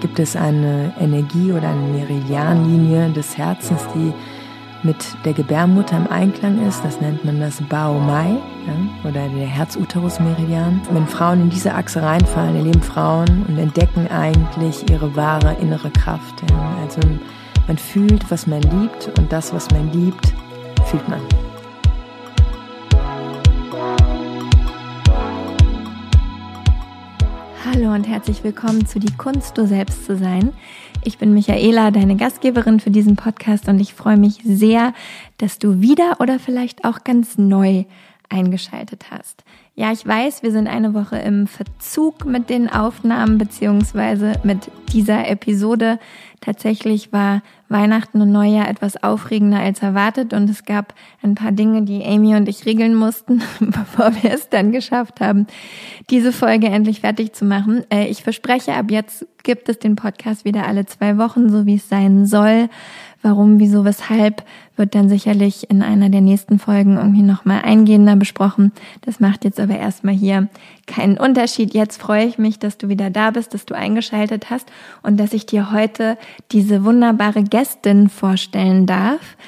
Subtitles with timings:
[0.00, 4.12] Gibt es eine Energie oder eine Meridianlinie des Herzens, die
[4.84, 6.84] mit der Gebärmutter im Einklang ist.
[6.84, 8.36] Das nennt man das Bao Mai
[8.66, 10.82] ja, oder der Herz-Uterus-Meridian.
[10.90, 16.42] Wenn Frauen in diese Achse reinfallen, erleben Frauen und entdecken eigentlich ihre wahre innere Kraft.
[16.50, 16.76] Ja.
[16.82, 17.00] Also
[17.66, 20.34] man fühlt, was man liebt und das, was man liebt,
[20.84, 21.20] fühlt man.
[27.74, 30.52] Hallo und herzlich willkommen zu Die Kunst, du selbst zu sein.
[31.02, 34.94] Ich bin Michaela, deine Gastgeberin für diesen Podcast und ich freue mich sehr,
[35.38, 37.82] dass du wieder oder vielleicht auch ganz neu
[38.28, 39.44] eingeschaltet hast.
[39.76, 45.28] Ja, ich weiß, wir sind eine Woche im Verzug mit den Aufnahmen beziehungsweise mit dieser
[45.28, 45.98] Episode.
[46.40, 51.82] Tatsächlich war Weihnachten und Neujahr etwas aufregender als erwartet und es gab ein paar Dinge,
[51.82, 55.46] die Amy und ich regeln mussten, bevor wir es dann geschafft haben,
[56.10, 57.84] diese Folge endlich fertig zu machen.
[57.90, 61.76] Äh, ich verspreche, ab jetzt gibt es den Podcast wieder alle zwei Wochen, so wie
[61.76, 62.68] es sein soll.
[63.24, 64.44] Warum, wieso, weshalb
[64.76, 68.70] wird dann sicherlich in einer der nächsten Folgen irgendwie nochmal eingehender besprochen.
[69.00, 70.48] Das macht jetzt aber erstmal hier
[70.86, 71.72] keinen Unterschied.
[71.72, 74.70] Jetzt freue ich mich, dass du wieder da bist, dass du eingeschaltet hast
[75.02, 76.18] und dass ich dir heute
[76.52, 79.38] diese wunderbare Gästin vorstellen darf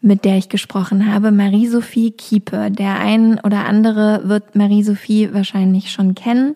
[0.00, 2.70] mit der ich gesprochen habe, Marie-Sophie Kiepe.
[2.70, 6.54] Der ein oder andere wird Marie-Sophie wahrscheinlich schon kennen.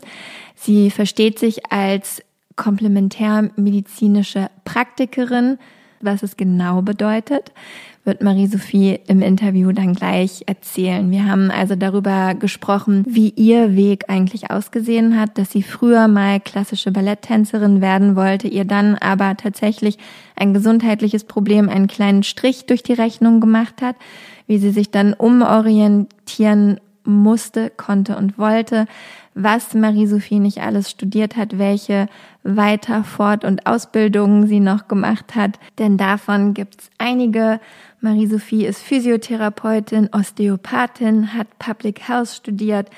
[0.54, 2.22] Sie versteht sich als
[2.56, 5.58] komplementärmedizinische Praktikerin,
[6.00, 7.52] was es genau bedeutet,
[8.04, 11.10] wird Marie-Sophie im Interview dann gleich erzählen.
[11.10, 16.40] Wir haben also darüber gesprochen, wie ihr Weg eigentlich ausgesehen hat, dass sie früher mal
[16.40, 19.98] klassische Balletttänzerin werden wollte, ihr dann aber tatsächlich
[20.36, 23.96] ein gesundheitliches Problem einen kleinen Strich durch die Rechnung gemacht hat,
[24.46, 28.86] wie sie sich dann umorientieren musste, konnte und wollte,
[29.40, 32.08] was Marie-Sophie nicht alles studiert hat, welche
[32.42, 35.58] Weiter-, Fort- und Ausbildungen sie noch gemacht hat.
[35.78, 37.60] Denn davon gibt's einige.
[38.00, 42.90] Marie-Sophie ist Physiotherapeutin, Osteopathin, hat Public Health studiert,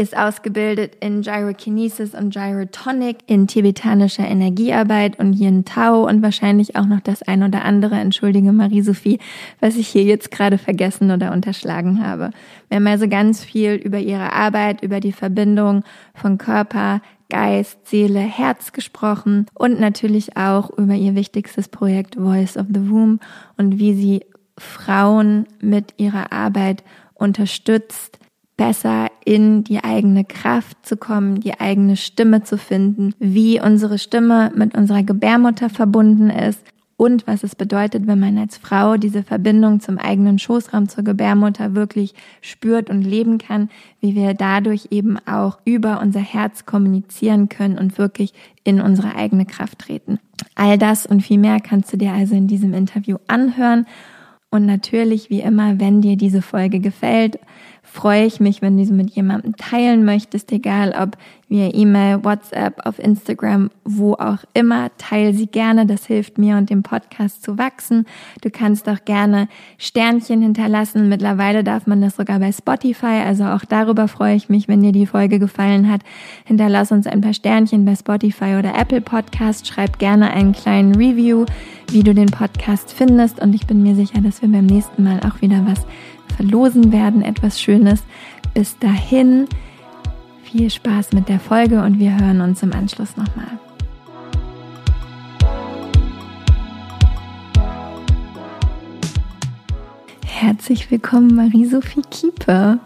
[0.00, 6.86] ist ausgebildet in Gyrokinesis und Gyrotonic, in tibetanischer Energiearbeit und Yin Tao und wahrscheinlich auch
[6.86, 9.18] noch das ein oder andere, entschuldige Marie-Sophie,
[9.58, 12.30] was ich hier jetzt gerade vergessen oder unterschlagen habe.
[12.68, 15.82] Wir haben also ganz viel über ihre Arbeit, über die Verbindung
[16.14, 22.66] von Körper, Geist, Seele, Herz gesprochen und natürlich auch über ihr wichtigstes Projekt Voice of
[22.72, 23.20] the Womb
[23.56, 24.24] und wie sie
[24.56, 28.17] Frauen mit ihrer Arbeit unterstützt,
[28.58, 34.52] besser in die eigene Kraft zu kommen, die eigene Stimme zu finden, wie unsere Stimme
[34.54, 36.60] mit unserer Gebärmutter verbunden ist
[36.98, 41.76] und was es bedeutet, wenn man als Frau diese Verbindung zum eigenen Schoßraum zur Gebärmutter
[41.76, 43.70] wirklich spürt und leben kann,
[44.00, 49.46] wie wir dadurch eben auch über unser Herz kommunizieren können und wirklich in unsere eigene
[49.46, 50.18] Kraft treten.
[50.56, 53.86] All das und viel mehr kannst du dir also in diesem Interview anhören.
[54.50, 57.38] Und natürlich, wie immer, wenn dir diese Folge gefällt,
[57.92, 61.16] freue ich mich, wenn du sie mit jemandem teilen möchtest, egal ob
[61.48, 64.90] via E-Mail, WhatsApp, auf Instagram, wo auch immer.
[64.98, 68.06] Teil sie gerne, das hilft mir und dem Podcast zu wachsen.
[68.42, 71.08] Du kannst auch gerne Sternchen hinterlassen.
[71.08, 74.92] Mittlerweile darf man das sogar bei Spotify, also auch darüber freue ich mich, wenn dir
[74.92, 76.02] die Folge gefallen hat.
[76.44, 79.66] Hinterlass uns ein paar Sternchen bei Spotify oder Apple Podcast.
[79.66, 81.46] Schreib gerne einen kleinen Review,
[81.90, 85.20] wie du den Podcast findest und ich bin mir sicher, dass wir beim nächsten Mal
[85.20, 85.86] auch wieder was
[86.38, 88.04] verlosen werden, etwas Schönes.
[88.54, 89.48] Bis dahin,
[90.44, 93.58] viel Spaß mit der Folge und wir hören uns im Anschluss nochmal.
[100.24, 102.78] Herzlich willkommen, Marie-Sophie Kieper.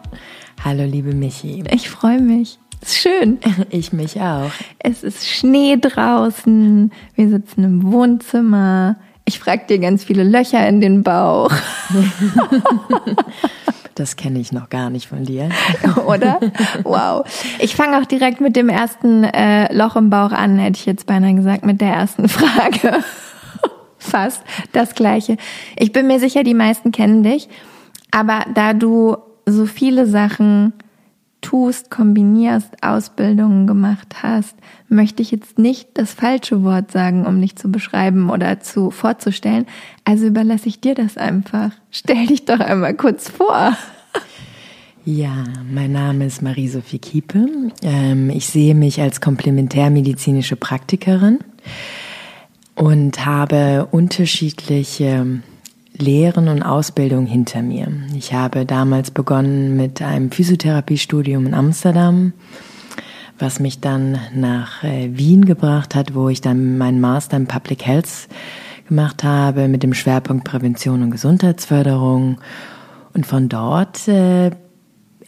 [0.64, 1.62] Hallo, liebe Michi.
[1.70, 2.58] Ich freue mich.
[2.80, 3.38] Ist schön.
[3.68, 4.50] Ich mich auch.
[4.78, 6.90] Es ist Schnee draußen.
[7.16, 8.96] Wir sitzen im Wohnzimmer.
[9.24, 11.52] Ich frag dir ganz viele Löcher in den Bauch.
[13.94, 15.50] Das kenne ich noch gar nicht von dir.
[16.06, 16.40] Oder?
[16.82, 17.24] Wow.
[17.58, 21.06] Ich fange auch direkt mit dem ersten äh, Loch im Bauch an, hätte ich jetzt
[21.06, 23.04] beinahe gesagt, mit der ersten Frage.
[23.98, 24.42] Fast
[24.72, 25.36] das gleiche.
[25.78, 27.48] Ich bin mir sicher, die meisten kennen dich.
[28.10, 29.16] Aber da du
[29.46, 30.72] so viele Sachen
[31.42, 34.56] tust, kombinierst, Ausbildungen gemacht hast,
[34.88, 39.66] möchte ich jetzt nicht das falsche Wort sagen, um dich zu beschreiben oder zu vorzustellen.
[40.04, 41.72] Also überlasse ich dir das einfach.
[41.90, 43.76] Stell dich doch einmal kurz vor.
[45.04, 47.48] Ja, mein Name ist Marie-Sophie Kiepe.
[47.82, 51.40] Ähm, ich sehe mich als komplementärmedizinische Praktikerin
[52.76, 55.42] und habe unterschiedliche
[56.02, 57.86] Lehren und Ausbildung hinter mir.
[58.16, 62.32] Ich habe damals begonnen mit einem Physiotherapiestudium in Amsterdam,
[63.38, 67.86] was mich dann nach äh, Wien gebracht hat, wo ich dann meinen Master in Public
[67.86, 68.28] Health
[68.88, 72.38] gemacht habe mit dem Schwerpunkt Prävention und Gesundheitsförderung.
[73.14, 74.50] Und von dort äh,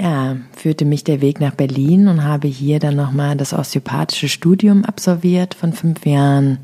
[0.00, 4.84] ja, führte mich der Weg nach Berlin und habe hier dann nochmal das osteopathische Studium
[4.84, 6.58] absolviert von fünf Jahren.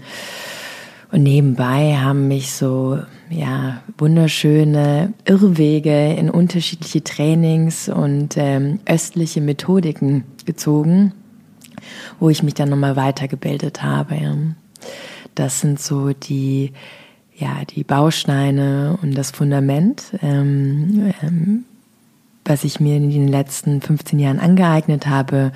[1.13, 2.99] Und nebenbei haben mich so,
[3.31, 11.12] ja, wunderschöne Irrwege in unterschiedliche Trainings und ähm, östliche Methodiken gezogen,
[12.19, 14.17] wo ich mich dann nochmal weitergebildet habe.
[14.17, 14.37] Ja.
[15.35, 16.73] Das sind so die,
[17.37, 21.65] ja, die Bausteine und das Fundament, ähm, ähm,
[22.44, 25.53] was ich mir in den letzten 15 Jahren angeeignet habe.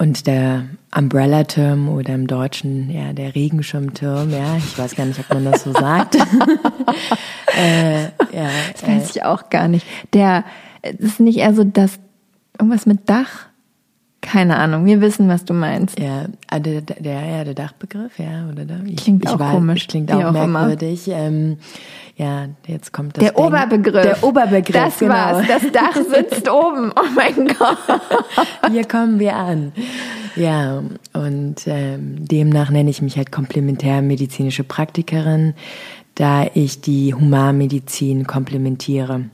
[0.00, 0.64] Und der
[0.96, 5.62] Umbrella-Term oder im Deutschen ja der Regenschirmturm, ja, ich weiß gar nicht, ob man das
[5.62, 6.14] so sagt.
[7.58, 9.86] äh, ja, das weiß äh, ich auch gar nicht.
[10.14, 10.44] Der
[10.80, 11.98] das ist nicht eher so das
[12.58, 13.49] irgendwas mit Dach.
[14.22, 15.98] Keine Ahnung, wir wissen, was du meinst.
[15.98, 18.74] Ja, ah, der, der, ja, der Dachbegriff, ja, oder da.
[18.84, 19.86] Ich, klingt ich auch weiß, komisch.
[19.86, 21.08] Klingt auch, auch merkwürdig.
[21.08, 21.56] Ähm,
[22.16, 23.24] ja, jetzt kommt das.
[23.24, 23.44] Der Ding.
[23.44, 24.02] Oberbegriff.
[24.02, 24.76] Der Oberbegriff.
[24.76, 25.14] Das genau.
[25.14, 25.46] war's.
[25.48, 26.92] Das Dach sitzt oben.
[26.94, 27.78] Oh mein Gott.
[28.70, 29.72] Hier kommen wir an.
[30.36, 30.82] Ja,
[31.14, 35.54] und ähm, demnach nenne ich mich halt komplementärmedizinische Praktikerin,
[36.14, 39.24] da ich die Humanmedizin komplementiere.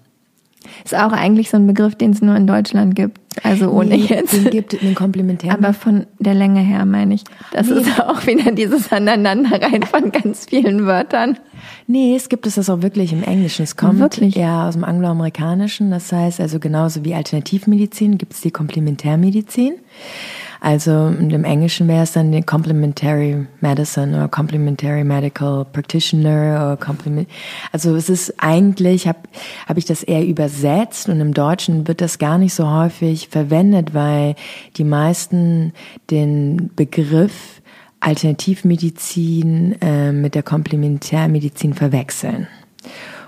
[0.84, 3.18] Ist auch eigentlich so ein Begriff, den es nur in Deutschland gibt.
[3.42, 4.32] Also ohne nee, jetzt.
[4.32, 5.52] Den gibt den Komplementär.
[5.52, 7.24] Aber von der Länge her meine ich.
[7.52, 7.80] Das nee.
[7.80, 11.38] ist auch wieder dieses Aneinanderreihen von ganz vielen Wörtern.
[11.86, 13.62] Nee, es gibt es das auch wirklich im Englischen.
[13.62, 14.36] Es kommt wirklich?
[14.36, 15.90] eher aus dem Angloamerikanischen.
[15.90, 19.74] Das heißt also genauso wie Alternativmedizin gibt es die Komplementärmedizin.
[20.60, 27.28] Also im Englischen wäre es dann die Complementary Medicine oder Complementary Medical Practitioner oder Complement.
[27.72, 29.20] Also es ist eigentlich, habe
[29.66, 33.94] hab ich das eher übersetzt und im Deutschen wird das gar nicht so häufig verwendet,
[33.94, 34.34] weil
[34.76, 35.72] die meisten
[36.10, 37.60] den Begriff
[38.00, 42.46] Alternativmedizin äh, mit der Komplementärmedizin verwechseln.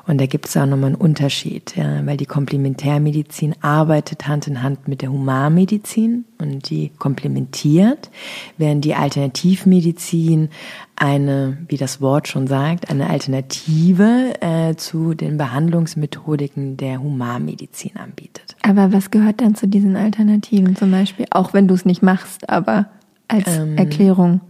[0.09, 4.63] Und da gibt es auch nochmal einen Unterschied, ja, weil die Komplementärmedizin arbeitet Hand in
[4.63, 8.11] Hand mit der Humanmedizin und die komplementiert,
[8.57, 10.49] während die Alternativmedizin
[10.97, 18.57] eine, wie das Wort schon sagt, eine Alternative äh, zu den Behandlungsmethodiken der Humanmedizin anbietet.
[18.63, 22.49] Aber was gehört dann zu diesen Alternativen zum Beispiel, auch wenn du es nicht machst,
[22.49, 22.87] aber
[23.29, 24.41] als ähm, Erklärung?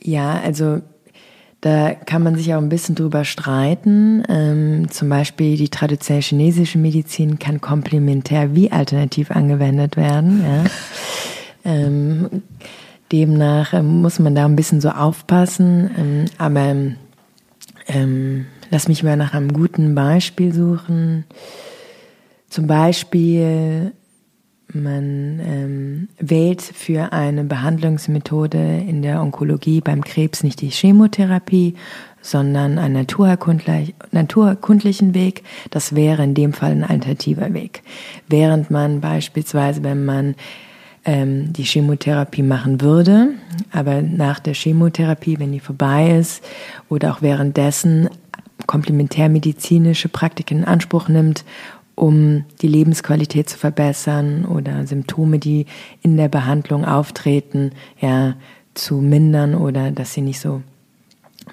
[0.00, 0.82] Ja, also
[1.60, 4.22] da kann man sich auch ein bisschen drüber streiten.
[4.28, 10.42] Ähm, zum Beispiel die traditionelle chinesische Medizin kann komplementär wie alternativ angewendet werden.
[10.42, 10.64] Ja.
[11.62, 12.42] Ähm,
[13.12, 15.90] demnach ähm, muss man da ein bisschen so aufpassen.
[15.98, 16.74] Ähm, aber
[17.88, 21.24] ähm, lass mich mal nach einem guten Beispiel suchen.
[22.48, 23.92] Zum Beispiel
[24.74, 31.74] man ähm, wählt für eine Behandlungsmethode in der Onkologie beim Krebs nicht die Chemotherapie,
[32.22, 35.42] sondern einen naturerkundlich, naturkundlichen Weg.
[35.70, 37.82] Das wäre in dem Fall ein alternativer Weg.
[38.28, 40.34] Während man beispielsweise, wenn man
[41.04, 43.28] ähm, die Chemotherapie machen würde,
[43.72, 46.44] aber nach der Chemotherapie, wenn die vorbei ist
[46.88, 48.10] oder auch währenddessen
[48.66, 51.44] komplementärmedizinische Praktiken in Anspruch nimmt
[52.00, 55.66] um die Lebensqualität zu verbessern oder Symptome, die
[56.00, 58.36] in der Behandlung auftreten, ja,
[58.72, 60.62] zu mindern oder dass sie nicht so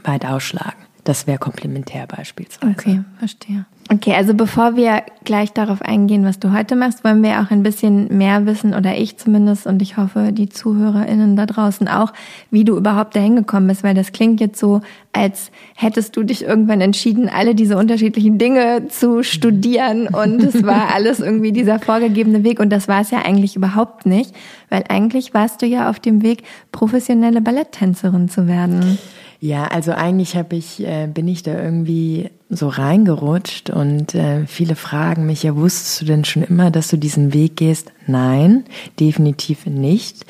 [0.06, 0.87] weit ausschlagen.
[1.08, 2.70] Das wäre komplementär beispielsweise.
[2.70, 3.66] Okay, verstehe.
[3.90, 7.64] Okay, also bevor wir gleich darauf eingehen, was du heute machst, wollen wir auch ein
[7.64, 12.12] bisschen mehr wissen, oder ich zumindest, und ich hoffe, die ZuhörerInnen da draußen auch,
[12.52, 14.82] wie du überhaupt dahin gekommen bist, weil das klingt jetzt so,
[15.14, 20.94] als hättest du dich irgendwann entschieden, alle diese unterschiedlichen Dinge zu studieren und es war
[20.94, 24.36] alles irgendwie dieser vorgegebene Weg und das war es ja eigentlich überhaupt nicht,
[24.70, 28.98] weil eigentlich warst du ja auf dem Weg, professionelle Balletttänzerin zu werden.
[29.40, 34.76] Ja, also eigentlich habe ich, äh, bin ich da irgendwie so reingerutscht und äh, viele
[34.76, 37.92] fragen mich, ja, wusstest du denn schon immer, dass du diesen Weg gehst?
[38.08, 38.64] Nein,
[39.00, 40.26] definitiv nicht.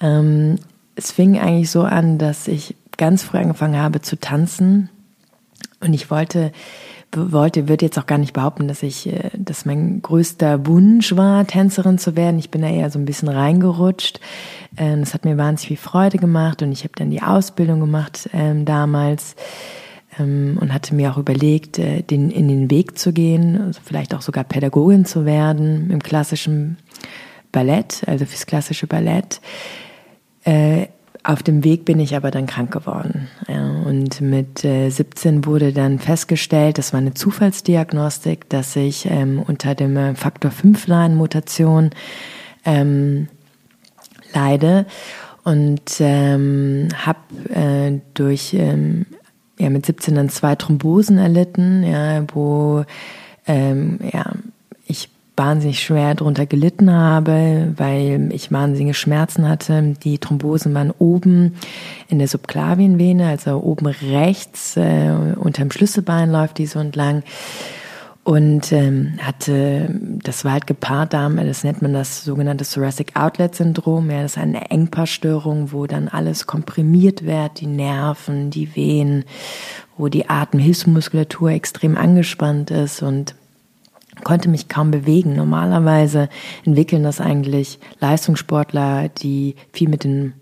[0.00, 0.56] Ähm,
[0.94, 4.88] es fing eigentlich so an, dass ich ganz früh angefangen habe zu tanzen
[5.80, 6.52] und ich wollte
[7.14, 11.46] wollte, würde jetzt auch gar nicht behaupten, dass ich, äh, dass mein größter Wunsch war,
[11.46, 12.38] Tänzerin zu werden.
[12.38, 14.20] Ich bin da eher so ein bisschen reingerutscht.
[14.76, 18.28] Ähm, das hat mir wahnsinnig viel Freude gemacht und ich habe dann die Ausbildung gemacht
[18.32, 19.36] ähm, damals
[20.18, 24.14] ähm, und hatte mir auch überlegt, äh, den, in den Weg zu gehen, also vielleicht
[24.14, 26.78] auch sogar Pädagogin zu werden im klassischen
[27.52, 29.40] Ballett, also fürs klassische Ballett.
[30.44, 30.88] Äh,
[31.22, 33.28] auf dem Weg bin ich aber dann krank geworden.
[33.48, 39.42] Ja, und mit äh, 17 wurde dann festgestellt, das war eine Zufallsdiagnostik, dass ich ähm,
[39.46, 41.90] unter dem Faktor 5 Line Mutation
[42.64, 43.28] ähm,
[44.32, 44.86] leide
[45.44, 47.18] und ähm, habe
[47.54, 49.06] äh, durch ähm,
[49.58, 52.84] ja mit 17 dann zwei Thrombosen erlitten, ja, wo
[53.46, 54.32] ähm, ja
[55.36, 59.94] wahnsinnig schwer darunter gelitten habe, weil ich wahnsinnige Schmerzen hatte.
[60.02, 61.56] Die Thrombosen waren oben
[62.08, 67.22] in der Subklavienvene, also oben rechts äh, unterm Schlüsselbein läuft die so entlang.
[68.24, 69.88] Und ähm, hatte,
[70.24, 74.32] das war halt gepaart damit, das nennt man das sogenannte Thoracic Outlet Syndrom, ja, das
[74.32, 79.24] ist eine Engpassstörung, wo dann alles komprimiert wird, die Nerven, die Venen,
[79.96, 83.00] wo die Atemhilfsmuskulatur extrem angespannt ist.
[83.00, 83.36] Und
[84.24, 85.36] konnte mich kaum bewegen.
[85.36, 86.28] Normalerweise
[86.64, 90.34] entwickeln das eigentlich Leistungssportler, die viel mit den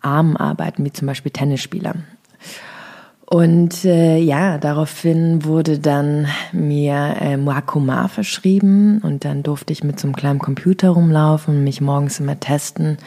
[0.00, 1.94] Armen arbeiten, wie zum Beispiel Tennisspieler.
[3.32, 9.98] Und äh, ja, daraufhin wurde dann mir äh, Muakumar verschrieben und dann durfte ich mit
[9.98, 12.98] so einem kleinen Computer rumlaufen und mich morgens immer testen.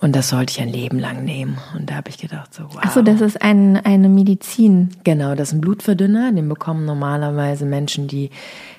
[0.00, 1.58] Und das sollte ich ein Leben lang nehmen.
[1.76, 2.78] Und da habe ich gedacht, so, wow.
[2.82, 4.90] Achso, das ist ein, eine Medizin.
[5.04, 6.32] Genau, das ist ein Blutverdünner.
[6.32, 8.30] Den bekommen normalerweise Menschen, die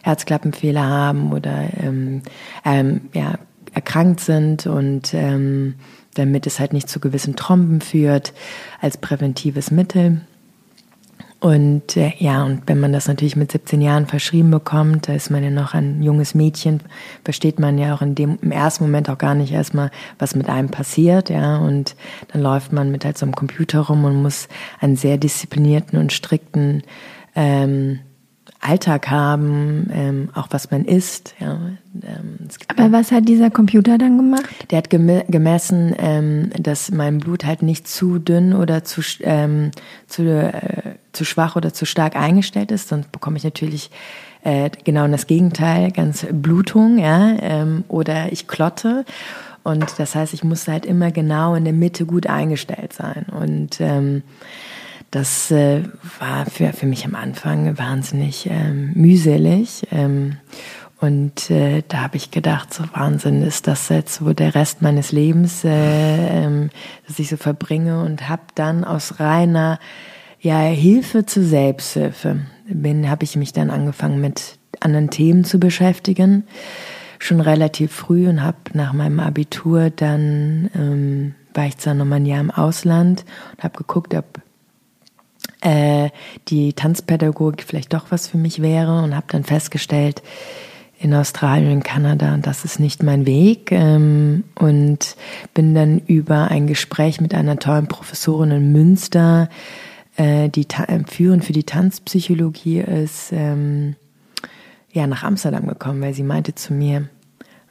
[0.03, 2.21] Herzklappenfehler haben oder ähm,
[2.63, 3.39] ähm, ja,
[3.73, 5.75] erkrankt sind und ähm,
[6.13, 8.33] damit es halt nicht zu gewissen Tromben führt,
[8.79, 10.21] als präventives Mittel.
[11.45, 15.29] Und äh, ja, und wenn man das natürlich mit 17 Jahren verschrieben bekommt, da ist
[15.29, 16.79] man ja noch ein junges Mädchen,
[17.23, 20.49] versteht man ja auch in dem im ersten Moment auch gar nicht erstmal, was mit
[20.49, 21.57] einem passiert, ja.
[21.59, 21.95] Und
[22.29, 24.47] dann läuft man mit halt so einem Computer rum und muss
[24.81, 26.81] einen sehr disziplinierten und strikten
[27.35, 27.99] ähm,
[28.65, 31.35] Alltag haben, ähm, auch was man isst.
[31.39, 31.59] Ja.
[32.01, 34.71] Ähm, Aber was hat dieser Computer dann gemacht?
[34.71, 39.71] Der hat gem gemessen, ähm, dass mein Blut halt nicht zu dünn oder zu, ähm,
[40.07, 42.89] zu, äh, zu schwach oder zu stark eingestellt ist.
[42.89, 43.91] Sonst bekomme ich natürlich
[44.43, 49.05] äh, genau das Gegenteil, ganz Blutung, ja, ähm, oder ich klotte.
[49.63, 53.25] Und das heißt, ich muss halt immer genau in der Mitte gut eingestellt sein.
[53.31, 54.21] Und ähm,
[55.11, 55.83] das äh,
[56.19, 59.87] war für, für mich am Anfang wahnsinnig ähm, mühselig.
[59.91, 60.37] Ähm,
[60.99, 65.11] und äh, da habe ich gedacht, so Wahnsinn ist das jetzt wo der Rest meines
[65.11, 66.69] Lebens, äh, ähm,
[67.07, 69.79] dass ich so verbringe und habe dann aus reiner
[70.39, 76.45] ja, Hilfe zur Selbsthilfe bin, habe ich mich dann angefangen mit anderen Themen zu beschäftigen,
[77.19, 82.25] schon relativ früh und habe nach meinem Abitur dann ähm, war ich zwar nochmal ein
[82.25, 84.41] Jahr im Ausland und habe geguckt, ob
[85.61, 86.09] äh,
[86.47, 90.21] die Tanzpädagogik vielleicht doch was für mich wäre und habe dann festgestellt,
[90.97, 95.15] in Australien und Kanada, das ist nicht mein Weg ähm, und
[95.53, 99.49] bin dann über ein Gespräch mit einer tollen Professorin in Münster,
[100.15, 103.95] äh, die äh, führend für die Tanzpsychologie ist, ähm,
[104.93, 107.09] ja nach Amsterdam gekommen, weil sie meinte zu mir,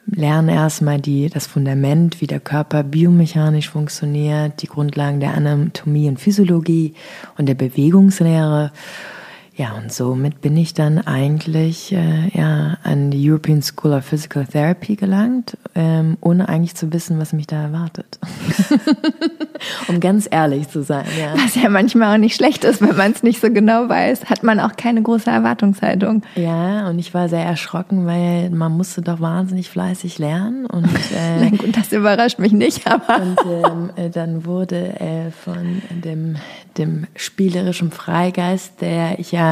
[0.07, 6.19] lerne erstmal die, das Fundament, wie der Körper biomechanisch funktioniert, die Grundlagen der Anatomie und
[6.19, 6.93] Physiologie
[7.37, 8.71] und der Bewegungslehre.
[9.57, 14.45] Ja, und somit bin ich dann eigentlich äh, ja, an die European School of Physical
[14.45, 18.19] Therapy gelangt, ähm, ohne eigentlich zu wissen, was mich da erwartet.
[19.87, 21.05] um ganz ehrlich zu sein.
[21.17, 21.33] Ja.
[21.41, 24.43] Was ja manchmal auch nicht schlecht ist, wenn man es nicht so genau weiß, hat
[24.43, 26.23] man auch keine große Erwartungshaltung.
[26.35, 30.65] Ja, und ich war sehr erschrocken, weil man musste doch wahnsinnig fleißig lernen.
[30.65, 30.85] Und,
[31.15, 33.21] äh, gut, das überrascht mich nicht, aber.
[33.21, 36.35] Und ähm, äh, dann wurde äh, von dem,
[36.77, 39.44] dem spielerischen Freigeist, der ich ja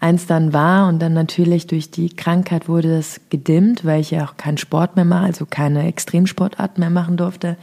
[0.00, 4.24] eins dann war und dann natürlich durch die Krankheit wurde das gedimmt, weil ich ja
[4.24, 7.56] auch keinen Sport mehr mache, also keine Extremsportart mehr machen durfte.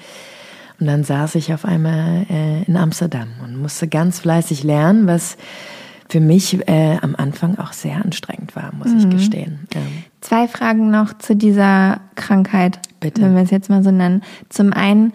[0.80, 5.38] Und dann saß ich auf einmal äh, in Amsterdam und musste ganz fleißig lernen, was
[6.10, 9.00] für mich äh, am Anfang auch sehr anstrengend war, muss mhm.
[9.00, 9.68] ich gestehen.
[9.74, 9.82] Ja.
[10.22, 13.22] Zwei Fragen noch zu dieser Krankheit, Bitte.
[13.22, 14.22] wenn wir es jetzt mal so nennen.
[14.50, 15.14] Zum einen,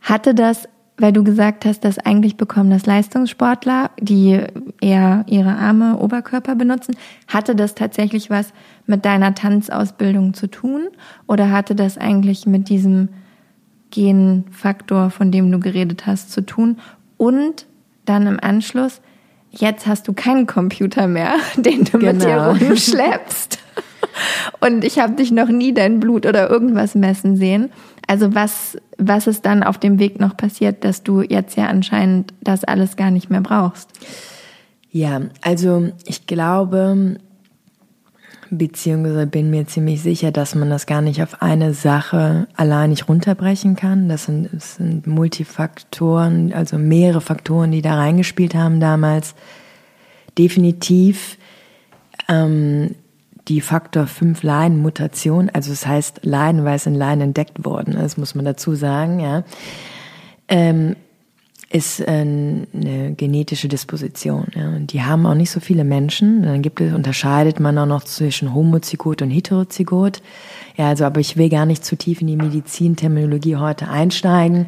[0.00, 0.68] hatte das
[1.00, 4.38] weil du gesagt hast, dass eigentlich bekommen das Leistungssportler, die
[4.80, 6.94] eher ihre Arme, Oberkörper benutzen.
[7.26, 8.52] Hatte das tatsächlich was
[8.86, 10.88] mit deiner Tanzausbildung zu tun?
[11.26, 13.08] Oder hatte das eigentlich mit diesem
[13.90, 16.76] Genfaktor, von dem du geredet hast, zu tun?
[17.16, 17.66] Und
[18.04, 19.00] dann im Anschluss,
[19.50, 22.12] jetzt hast du keinen Computer mehr, den du genau.
[22.12, 22.50] mit dir genau.
[22.52, 23.58] rumschleppst.
[24.60, 27.70] Und ich habe dich noch nie dein Blut oder irgendwas messen sehen.
[28.10, 32.34] Also was, was ist dann auf dem Weg noch passiert, dass du jetzt ja anscheinend
[32.40, 33.88] das alles gar nicht mehr brauchst?
[34.90, 37.18] Ja, also ich glaube,
[38.50, 43.08] beziehungsweise bin mir ziemlich sicher, dass man das gar nicht auf eine Sache allein nicht
[43.08, 44.08] runterbrechen kann.
[44.08, 49.36] Das sind, das sind Multifaktoren, also mehrere Faktoren, die da reingespielt haben damals.
[50.36, 51.38] Definitiv
[52.28, 52.96] ähm,
[53.50, 57.94] die Faktor 5 Leiden-Mutation, also es das heißt Leiden, weil es in Leiden entdeckt worden
[57.94, 59.42] ist, muss man dazu sagen, ja,
[60.48, 60.94] ähm,
[61.68, 64.46] ist eine genetische Disposition.
[64.54, 64.68] Ja.
[64.68, 66.42] Und die haben auch nicht so viele Menschen.
[66.42, 70.20] Dann gibt es, unterscheidet man auch noch zwischen Homozygot und Heterozygot.
[70.76, 74.66] Ja, also, aber ich will gar nicht zu tief in die Medizinterminologie heute einsteigen.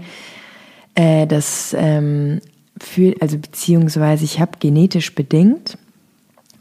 [0.95, 2.41] Äh, das ähm,
[2.79, 5.79] für, also beziehungsweise ich habe genetisch bedingt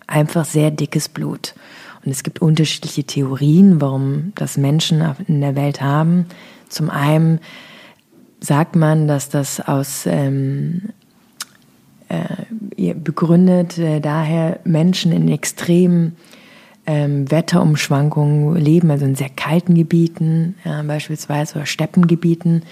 [0.08, 1.54] einfach sehr dickes Blut.
[2.04, 6.26] Und es gibt unterschiedliche Theorien, warum das Menschen in der Welt haben.
[6.70, 7.40] Zum einen
[8.40, 10.90] sagt man, dass das aus ähm,
[12.10, 16.16] äh, begründet äh, daher Menschen in extremen
[16.88, 22.64] ähm, Wetterumschwankungen leben, also in sehr kalten Gebieten, ja, beispielsweise oder Steppengebieten,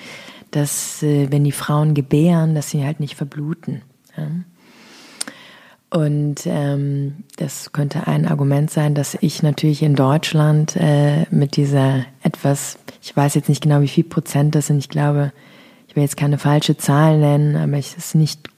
[0.52, 3.84] dass äh, wenn die Frauen gebären, dass sie halt nicht verbluten.
[4.18, 4.28] Ja.
[5.92, 12.06] Und ähm, das könnte ein Argument sein, dass ich natürlich in Deutschland äh, mit dieser
[12.22, 15.34] etwas, ich weiß jetzt nicht genau, wie viel Prozent das sind, ich glaube,
[15.88, 18.50] ich will jetzt keine falsche Zahl nennen, aber es ist nicht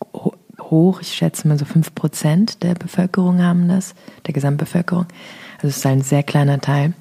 [0.60, 3.96] hoch, ich schätze mal so fünf Prozent der Bevölkerung haben das,
[4.26, 5.06] der Gesamtbevölkerung.
[5.56, 6.94] Also es ist ein sehr kleiner Teil,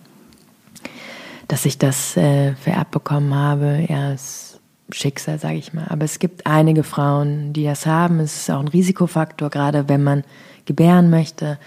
[1.49, 3.85] dass ich das äh, vererbt bekommen habe.
[3.89, 4.50] Ja, es
[4.93, 5.87] Schicksal, sage ich mal.
[5.89, 8.21] Aber es gibt einige Frauen, die das haben.
[8.21, 10.25] Es ist auch ein Risikofaktor, gerade wenn man
[10.65, 11.59] gebären möchte,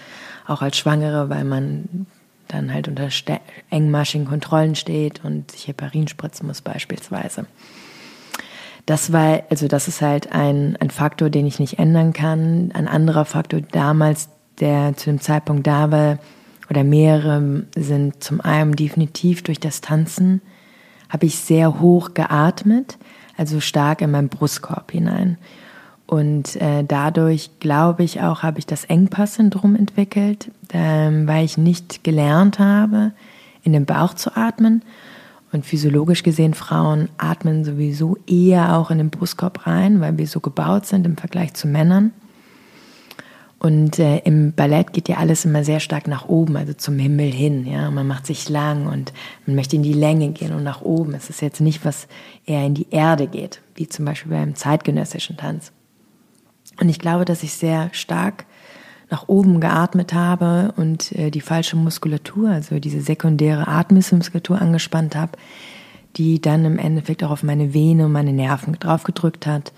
[0.46, 2.06] auch als Schwangere, weil man
[2.48, 3.08] dann halt unter
[3.70, 7.46] engmaschigen Kontrollen steht und sich Heparin spritzen muss beispielsweise.
[8.86, 12.70] Das war, also das ist halt ein, ein Faktor, den ich nicht ändern kann.
[12.74, 14.28] Ein anderer Faktor damals,
[14.60, 16.18] der zu dem Zeitpunkt da war,
[16.70, 20.40] oder mehrere sind zum einen definitiv durch das Tanzen,
[21.08, 22.98] habe ich sehr hoch geatmet
[23.36, 25.38] also stark in meinen Brustkorb hinein.
[26.06, 32.04] Und äh, dadurch, glaube ich auch, habe ich das Engpass-Syndrom entwickelt, ähm, weil ich nicht
[32.04, 33.12] gelernt habe,
[33.62, 34.82] in den Bauch zu atmen.
[35.50, 40.40] Und physiologisch gesehen, Frauen atmen sowieso eher auch in den Brustkorb rein, weil wir so
[40.40, 42.12] gebaut sind im Vergleich zu Männern.
[43.58, 47.30] Und äh, im Ballett geht ja alles immer sehr stark nach oben, also zum Himmel
[47.30, 47.66] hin.
[47.66, 49.12] Ja, man macht sich lang und
[49.46, 51.14] man möchte in die Länge gehen und nach oben.
[51.14, 52.06] Es ist jetzt nicht, was
[52.44, 55.72] eher in die Erde geht, wie zum Beispiel beim zeitgenössischen Tanz.
[56.80, 58.44] Und ich glaube, dass ich sehr stark
[59.10, 65.32] nach oben geatmet habe und äh, die falsche Muskulatur, also diese sekundäre Atmungsmuskulatur angespannt habe,
[66.16, 69.72] die dann im Endeffekt auch auf meine Vene und meine Nerven draufgedrückt hat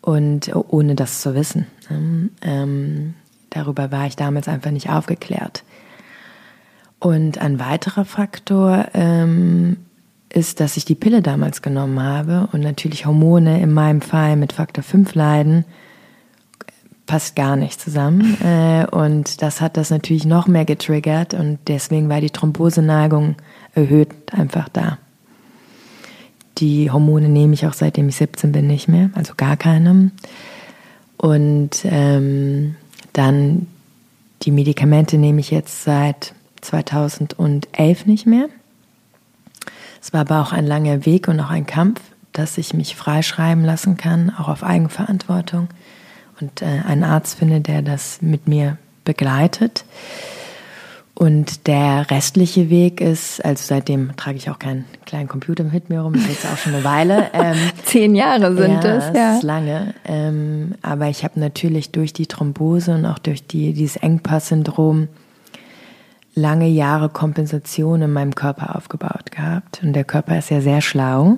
[0.00, 1.66] und ohne das zu wissen.
[1.90, 2.30] Ne?
[2.42, 3.14] Ähm,
[3.50, 5.64] darüber war ich damals einfach nicht aufgeklärt.
[7.00, 9.76] Und ein weiterer Faktor ähm,
[10.30, 14.52] ist, dass ich die Pille damals genommen habe und natürlich Hormone in meinem Fall mit
[14.52, 15.64] Faktor 5 leiden,
[17.06, 18.36] passt gar nicht zusammen.
[18.44, 23.36] Äh, und das hat das natürlich noch mehr getriggert und deswegen war die Thromboseneigung
[23.74, 24.98] erhöht einfach da.
[26.58, 30.10] Die Hormone nehme ich auch seitdem ich 17 bin nicht mehr, also gar keine.
[31.16, 32.76] Und ähm,
[33.12, 33.66] dann
[34.42, 38.48] die Medikamente nehme ich jetzt seit 2011 nicht mehr.
[40.00, 42.00] Es war aber auch ein langer Weg und auch ein Kampf,
[42.32, 45.68] dass ich mich freischreiben lassen kann, auch auf Eigenverantwortung
[46.40, 49.84] und äh, einen Arzt finde, der das mit mir begleitet.
[51.18, 56.02] Und der restliche Weg ist, also seitdem trage ich auch keinen kleinen Computer mit mir
[56.02, 57.26] rum, das ist jetzt auch schon eine Weile.
[57.34, 59.12] Ähm, Zehn Jahre sind ja, es, ja.
[59.12, 59.94] Das ist lange.
[60.04, 65.08] Ähm, aber ich habe natürlich durch die Thrombose und auch durch die, dieses Engpass-Syndrom
[66.36, 69.80] lange Jahre Kompensation in meinem Körper aufgebaut gehabt.
[69.82, 71.36] Und der Körper ist ja sehr schlau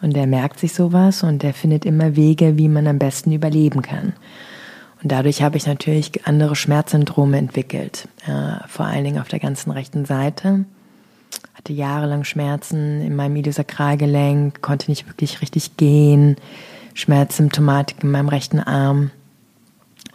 [0.00, 3.82] und der merkt sich sowas und der findet immer Wege, wie man am besten überleben
[3.82, 4.14] kann.
[5.02, 9.70] Und dadurch habe ich natürlich andere Schmerzsyndrome entwickelt, äh, vor allen Dingen auf der ganzen
[9.70, 10.64] rechten Seite.
[11.54, 16.36] Hatte jahrelang Schmerzen in meinem Iliosakralgelenk, konnte nicht wirklich richtig gehen,
[16.94, 19.10] Schmerzsymptomatik in meinem rechten Arm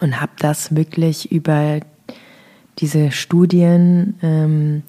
[0.01, 1.79] und habe das wirklich über
[2.79, 4.83] diese Studien ähm,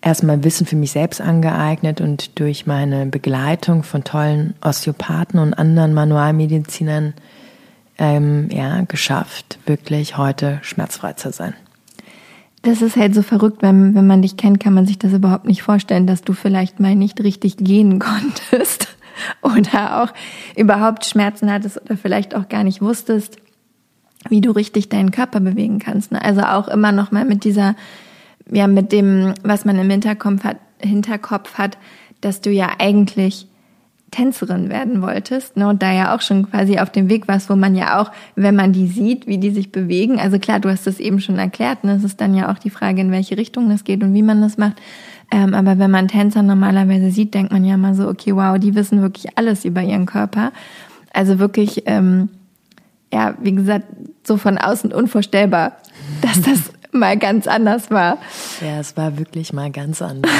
[0.00, 5.94] erstmal Wissen für mich selbst angeeignet und durch meine Begleitung von tollen Osteopathen und anderen
[5.94, 7.14] Manualmedizinern
[7.98, 11.54] ähm, ja, geschafft, wirklich heute schmerzfrei zu sein.
[12.62, 15.46] Das ist halt so verrückt, wenn, wenn man dich kennt, kann man sich das überhaupt
[15.46, 18.88] nicht vorstellen, dass du vielleicht mal nicht richtig gehen konntest
[19.42, 20.12] oder auch
[20.56, 23.36] überhaupt Schmerzen hattest oder vielleicht auch gar nicht wusstest,
[24.28, 26.12] wie du richtig deinen Körper bewegen kannst.
[26.12, 26.22] Ne?
[26.22, 27.74] Also auch immer noch mal mit dieser,
[28.50, 31.78] ja, mit dem, was man im Hinterkopf hat, Hinterkopf hat,
[32.20, 33.48] dass du ja eigentlich
[34.12, 37.56] Tänzerin werden wolltest, ne, und da ja auch schon quasi auf dem Weg warst, wo
[37.56, 40.86] man ja auch, wenn man die sieht, wie die sich bewegen, also klar, du hast
[40.86, 43.68] das eben schon erklärt, ne, es ist dann ja auch die Frage, in welche Richtung
[43.68, 44.76] das geht und wie man das macht.
[45.32, 48.74] Ähm, aber wenn man Tänzer normalerweise sieht, denkt man ja mal so, okay, wow, die
[48.74, 50.52] wissen wirklich alles über ihren Körper.
[51.12, 52.28] Also wirklich, ähm,
[53.12, 53.86] ja, wie gesagt,
[54.24, 55.72] so von außen unvorstellbar,
[56.20, 58.18] dass das mal ganz anders war.
[58.60, 60.30] Ja, es war wirklich mal ganz anders.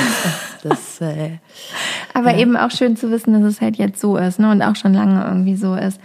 [0.63, 1.39] Das, äh,
[2.15, 2.39] Aber ja.
[2.39, 4.51] eben auch schön zu wissen, dass es halt jetzt so ist, ne?
[4.51, 6.01] Und auch schon lange irgendwie so ist.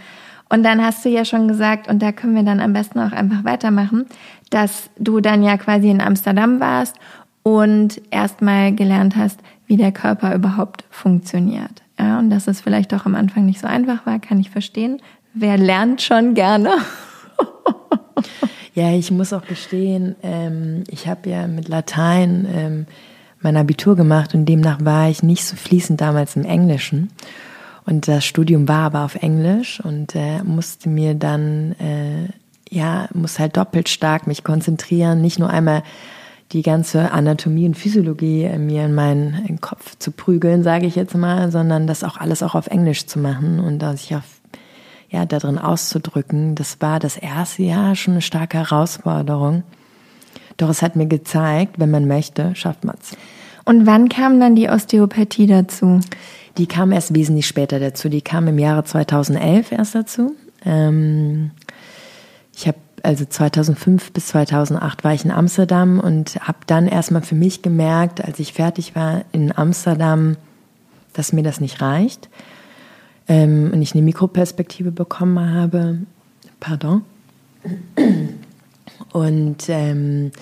[0.48, 3.12] Und dann hast du ja schon gesagt, und da können wir dann am besten auch
[3.12, 4.06] einfach weitermachen,
[4.50, 6.96] dass du dann ja quasi in Amsterdam warst
[7.42, 11.82] und erstmal gelernt hast, wie der Körper überhaupt funktioniert.
[11.98, 15.02] Ja, und dass es vielleicht auch am Anfang nicht so einfach war, kann ich verstehen.
[15.34, 16.72] Wer lernt schon gerne?
[18.78, 22.86] Ja, ich muss auch gestehen, ähm, ich habe ja mit Latein ähm,
[23.40, 27.10] mein Abitur gemacht und demnach war ich nicht so fließend damals im Englischen.
[27.86, 32.28] Und das Studium war aber auf Englisch und äh, musste mir dann, äh,
[32.70, 35.82] ja, muss halt doppelt stark mich konzentrieren, nicht nur einmal
[36.52, 41.16] die ganze Anatomie und Physiologie äh, mir in meinen Kopf zu prügeln, sage ich jetzt
[41.16, 44.37] mal, sondern das auch alles auch auf Englisch zu machen und dass ich auf
[45.10, 46.54] ja, darin auszudrücken.
[46.54, 49.62] Das war das erste Jahr schon eine starke Herausforderung.
[50.56, 53.16] Doch es hat mir gezeigt, wenn man möchte, schafft man's.
[53.64, 56.00] Und wann kam dann die Osteopathie dazu?
[56.56, 58.08] Die kam erst wesentlich später dazu.
[58.08, 60.34] Die kam im Jahre 2011 erst dazu.
[60.64, 61.52] Ähm,
[62.54, 67.36] ich habe also 2005 bis 2008 war ich in Amsterdam und habe dann erstmal für
[67.36, 70.36] mich gemerkt, als ich fertig war in Amsterdam,
[71.12, 72.28] dass mir das nicht reicht
[73.28, 75.98] ähm, und ich eine Mikroperspektive bekommen habe.
[76.60, 77.02] Pardon.
[79.12, 80.32] Und ähm,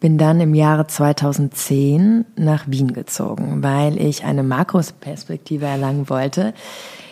[0.00, 6.54] bin dann im Jahre 2010 nach Wien gezogen, weil ich eine Makroperspektive erlangen wollte,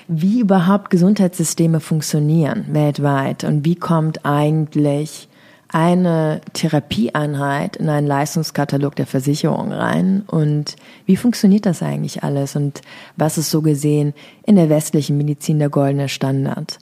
[0.07, 5.29] wie überhaupt Gesundheitssysteme funktionieren weltweit und wie kommt eigentlich
[5.75, 12.81] eine Therapieeinheit in einen Leistungskatalog der Versicherung rein und wie funktioniert das eigentlich alles und
[13.17, 14.15] was ist so gesehen
[14.47, 16.79] in der westlichen Medizin der goldene Standard?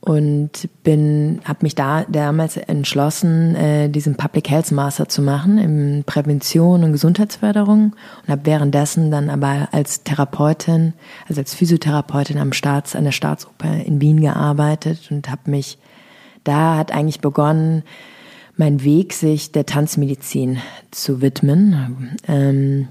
[0.00, 6.02] Und bin, habe mich da damals entschlossen, äh, diesen Public Health Master zu machen in
[6.04, 10.94] Prävention und Gesundheitsförderung und habe währenddessen dann aber als Therapeutin,
[11.28, 15.78] also als Physiotherapeutin am Staats, an der Staatsoper in Wien gearbeitet und habe mich
[16.44, 17.82] da hat eigentlich begonnen,
[18.56, 20.58] mein Weg, sich der Tanzmedizin
[20.90, 22.16] zu widmen.
[22.26, 22.88] Ähm,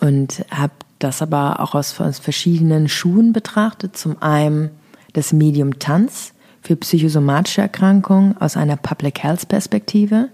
[0.00, 3.96] und habe das aber auch aus, aus verschiedenen Schuhen betrachtet.
[3.96, 4.70] Zum einen
[5.12, 10.28] das Medium Tanz für psychosomatische Erkrankungen aus einer Public Health Perspektive,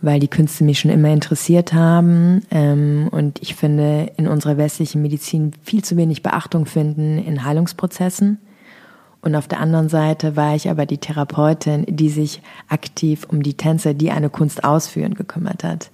[0.00, 2.42] weil die Künste mich schon immer interessiert haben.
[2.50, 8.38] Ähm, und ich finde, in unserer westlichen Medizin viel zu wenig Beachtung finden in Heilungsprozessen.
[9.22, 13.54] Und auf der anderen Seite war ich aber die Therapeutin, die sich aktiv um die
[13.54, 15.90] Tänzer, die eine Kunst ausführen, gekümmert hat.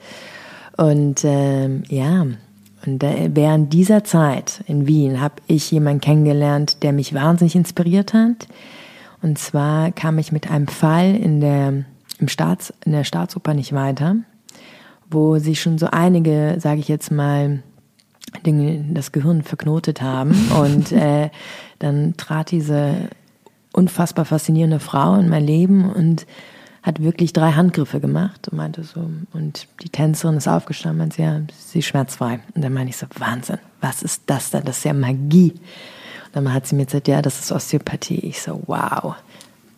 [0.79, 2.27] Und ähm, ja,
[2.87, 8.15] und äh, während dieser Zeit in Wien habe ich jemanden kennengelernt, der mich wahnsinnig inspiriert
[8.15, 8.49] hat.
[9.21, 11.85] Und zwar kam ich mit einem Fall in der,
[12.19, 14.17] im Staats, in der Staatsoper nicht weiter,
[15.11, 17.63] wo sich schon so einige, sage ich jetzt mal,
[18.45, 20.51] Dinge, das Gehirn verknotet haben.
[20.61, 21.31] Und äh,
[21.79, 23.09] dann trat diese
[23.73, 26.27] unfassbar faszinierende Frau in mein Leben und
[26.83, 31.41] hat wirklich drei Handgriffe gemacht und meinte so, und die Tänzerin ist aufgestanden, meinte, ja,
[31.57, 32.41] sie ist schmerzfrei.
[32.55, 34.65] Und dann meinte ich so, Wahnsinn, was ist das denn?
[34.65, 35.53] Das ist ja Magie.
[36.35, 38.21] Und dann hat sie mir gesagt, ja, das ist Osteopathie.
[38.21, 39.17] Ich so, wow,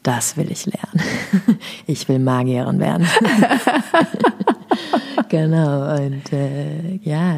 [0.03, 1.59] das will ich lernen.
[1.87, 3.07] Ich will Magierin werden.
[5.28, 7.37] genau, und äh, ja,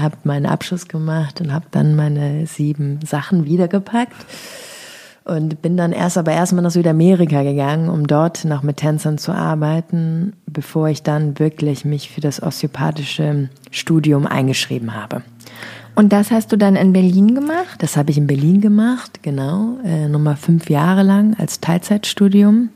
[0.00, 4.26] habe meinen Abschluss gemacht und habe dann meine sieben Sachen wiedergepackt
[5.24, 9.32] und bin dann erst aber erstmal nach Südamerika gegangen, um dort noch mit Tänzern zu
[9.32, 15.22] arbeiten, bevor ich dann wirklich mich für das osteopathische Studium eingeschrieben habe.
[15.96, 17.76] Und das hast du dann in Berlin gemacht?
[17.78, 22.70] Das habe ich in Berlin gemacht, genau, äh, nochmal fünf Jahre lang als Teilzeitstudium.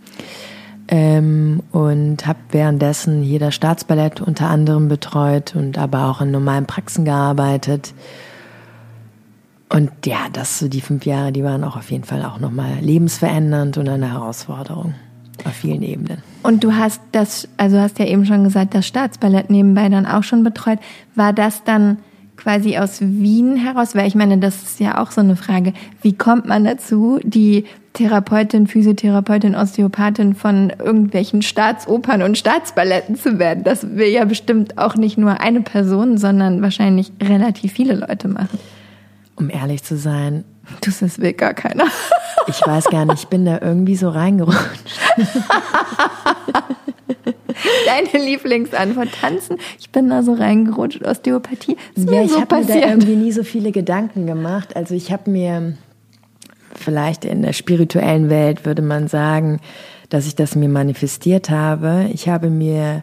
[0.91, 6.65] Ähm, und habe währenddessen hier das Staatsballett unter anderem betreut und aber auch in normalen
[6.65, 7.93] Praxen gearbeitet
[9.71, 12.79] und ja, das so die fünf Jahre, die waren auch auf jeden Fall auch nochmal
[12.81, 14.95] lebensverändernd und eine Herausforderung
[15.45, 16.23] auf vielen Ebenen.
[16.43, 20.23] Und du hast das, also hast ja eben schon gesagt, das Staatsballett nebenbei dann auch
[20.23, 20.79] schon betreut.
[21.15, 21.99] War das dann
[22.37, 23.95] quasi aus Wien heraus?
[23.95, 25.75] Weil ich meine, das ist ja auch so eine Frage.
[26.01, 27.65] Wie kommt man dazu, die
[27.99, 33.65] Therapeutin, Physiotherapeutin, Osteopathin von irgendwelchen Staatsopern und Staatsballetten zu werden?
[33.65, 38.61] Das will ja bestimmt auch nicht nur eine Person, sondern wahrscheinlich relativ viele Leute machen.
[39.35, 40.45] Um ehrlich zu sein.
[40.83, 41.85] Das, das will gar keiner.
[42.47, 44.99] Ich weiß gar nicht, ich bin da irgendwie so reingerutscht.
[47.85, 49.59] Deine Lieblingsantwort, tanzen.
[49.79, 51.77] Ich bin da so reingerutscht, Osteopathie.
[51.95, 54.77] Ist ja, ich so habe mir da irgendwie nie so viele Gedanken gemacht.
[54.77, 55.75] Also ich habe mir
[56.75, 59.61] vielleicht in der spirituellen Welt würde man sagen,
[60.09, 62.09] dass ich das mir manifestiert habe.
[62.13, 63.03] Ich habe mir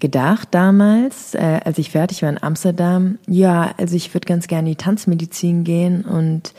[0.00, 4.68] gedacht damals, äh, als ich fertig war in Amsterdam, ja, also ich würde ganz gerne
[4.68, 6.54] in die Tanzmedizin gehen und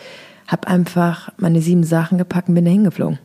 [0.48, 3.20] habe einfach meine sieben Sachen gepackt und bin da hingeflogen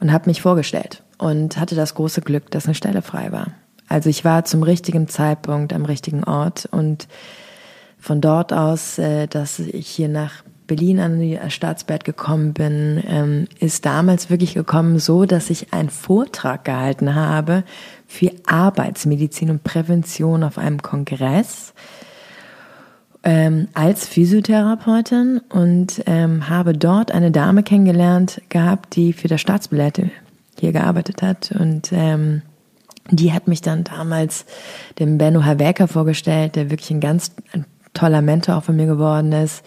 [0.00, 3.52] und habe mich vorgestellt und hatte das große Glück, dass eine Stelle frei war.
[3.88, 7.06] Also ich war zum richtigen Zeitpunkt am richtigen Ort und
[7.98, 13.48] von dort aus, äh, dass ich hier nach Berlin an die Staatsbett gekommen bin, ähm,
[13.60, 17.64] ist damals wirklich gekommen so, dass ich einen Vortrag gehalten habe
[18.06, 21.72] für Arbeitsmedizin und Prävention auf einem Kongress
[23.22, 30.00] ähm, als Physiotherapeutin und ähm, habe dort eine Dame kennengelernt gehabt, die für das Staatsbillett
[30.58, 32.42] hier gearbeitet hat und ähm,
[33.10, 34.46] die hat mich dann damals
[34.98, 39.32] dem Benno Habecker vorgestellt, der wirklich ein ganz ein toller Mentor auch von mir geworden
[39.32, 39.64] ist.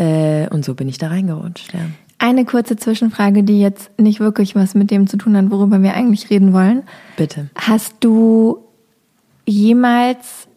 [0.00, 1.74] Äh, und so bin ich da reingerutscht.
[1.74, 1.80] Ja.
[2.18, 5.94] Eine kurze Zwischenfrage, die jetzt nicht wirklich was mit dem zu tun hat, worüber wir
[5.94, 6.82] eigentlich reden wollen.
[7.16, 7.50] Bitte.
[7.54, 8.58] Hast du
[9.44, 10.48] jemals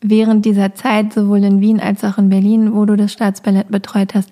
[0.00, 4.14] während dieser Zeit, sowohl in Wien als auch in Berlin, wo du das Staatsballett betreut
[4.14, 4.30] hast,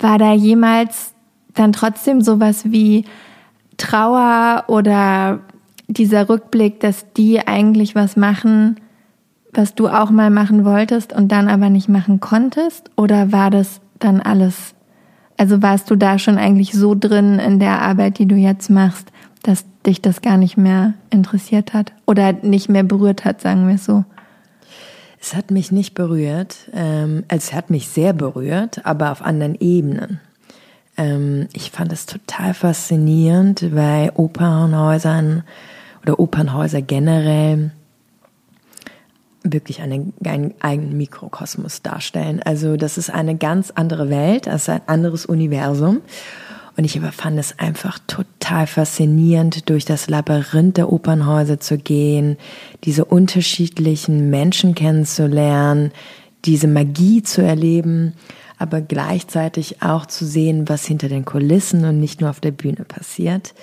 [0.00, 1.14] war da jemals
[1.54, 3.04] dann trotzdem sowas wie
[3.76, 5.40] Trauer oder
[5.86, 8.76] dieser Rückblick, dass die eigentlich was machen,
[9.52, 12.90] was du auch mal machen wolltest und dann aber nicht machen konntest?
[12.96, 14.74] Oder war das dann alles,
[15.36, 19.08] also warst du da schon eigentlich so drin in der Arbeit, die du jetzt machst,
[19.42, 23.74] dass dich das gar nicht mehr interessiert hat oder nicht mehr berührt hat, sagen wir
[23.74, 24.04] es so?
[25.20, 26.70] Es hat mich nicht berührt.
[26.72, 30.20] Ähm, es hat mich sehr berührt, aber auf anderen Ebenen.
[30.96, 35.44] Ähm, ich fand es total faszinierend, weil Opernhäusern
[36.02, 37.70] oder Opernhäuser generell
[39.44, 42.40] wirklich einen, einen eigenen Mikrokosmos darstellen.
[42.42, 46.00] Also das ist eine ganz andere Welt, das ist ein anderes Universum.
[46.76, 52.38] Und ich fand es einfach total faszinierend, durch das Labyrinth der Opernhäuser zu gehen,
[52.84, 55.92] diese unterschiedlichen Menschen kennenzulernen,
[56.46, 58.14] diese Magie zu erleben,
[58.58, 62.84] aber gleichzeitig auch zu sehen, was hinter den Kulissen und nicht nur auf der Bühne
[62.84, 63.54] passiert.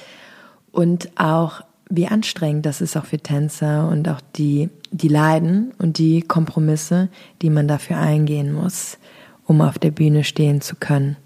[0.72, 5.98] Und auch wie anstrengend das ist auch für Tänzer und auch die, die Leiden und
[5.98, 7.10] die Kompromisse,
[7.42, 8.98] die man dafür eingehen muss,
[9.46, 11.18] um auf der Bühne stehen zu können.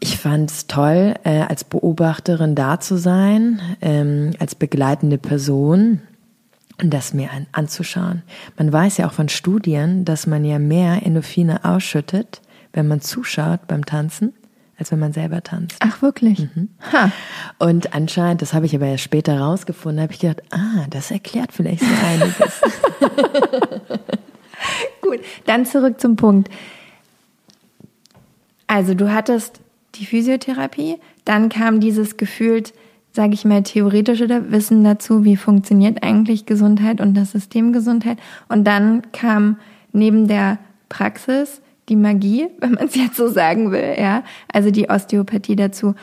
[0.00, 6.02] Ich fand es toll, äh, als Beobachterin da zu sein, ähm, als begleitende Person
[6.80, 8.22] und das mir an, anzuschauen.
[8.58, 13.66] Man weiß ja auch von Studien, dass man ja mehr Endorphine ausschüttet, wenn man zuschaut
[13.66, 14.34] beim Tanzen,
[14.78, 15.76] als wenn man selber tanzt.
[15.80, 16.40] Ach, wirklich?
[16.40, 16.68] Mhm.
[16.92, 17.10] Ha.
[17.58, 21.52] Und anscheinend, das habe ich aber erst später rausgefunden, habe ich gedacht, ah, das erklärt
[21.52, 22.60] vielleicht so einiges.
[25.00, 26.50] Gut, dann zurück zum Punkt.
[28.66, 29.60] Also du hattest
[29.96, 32.72] die Physiotherapie, dann kam dieses gefühlt,
[33.12, 38.18] sage ich mal, theoretische Wissen dazu, wie funktioniert eigentlich Gesundheit und das System Gesundheit.
[38.48, 39.58] Und dann kam
[39.92, 40.58] neben der
[40.88, 45.94] Praxis die Magie, wenn man es jetzt so sagen will, ja, also die Osteopathie dazu.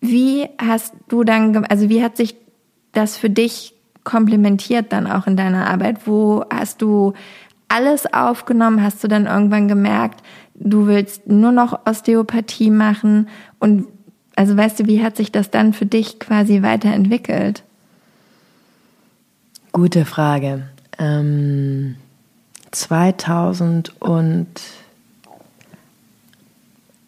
[0.00, 2.36] Wie hast du dann, also wie hat sich
[2.92, 6.06] das für dich komplementiert dann auch in deiner Arbeit?
[6.06, 7.12] Wo hast du
[7.68, 8.82] alles aufgenommen?
[8.82, 10.22] Hast du dann irgendwann gemerkt,
[10.54, 13.28] du willst nur noch Osteopathie machen?
[13.58, 13.86] Und
[14.36, 17.62] also weißt du, wie hat sich das dann für dich quasi weiterentwickelt?
[19.72, 20.62] Gute Frage.
[20.98, 21.96] Ähm,
[22.72, 24.48] 2000 und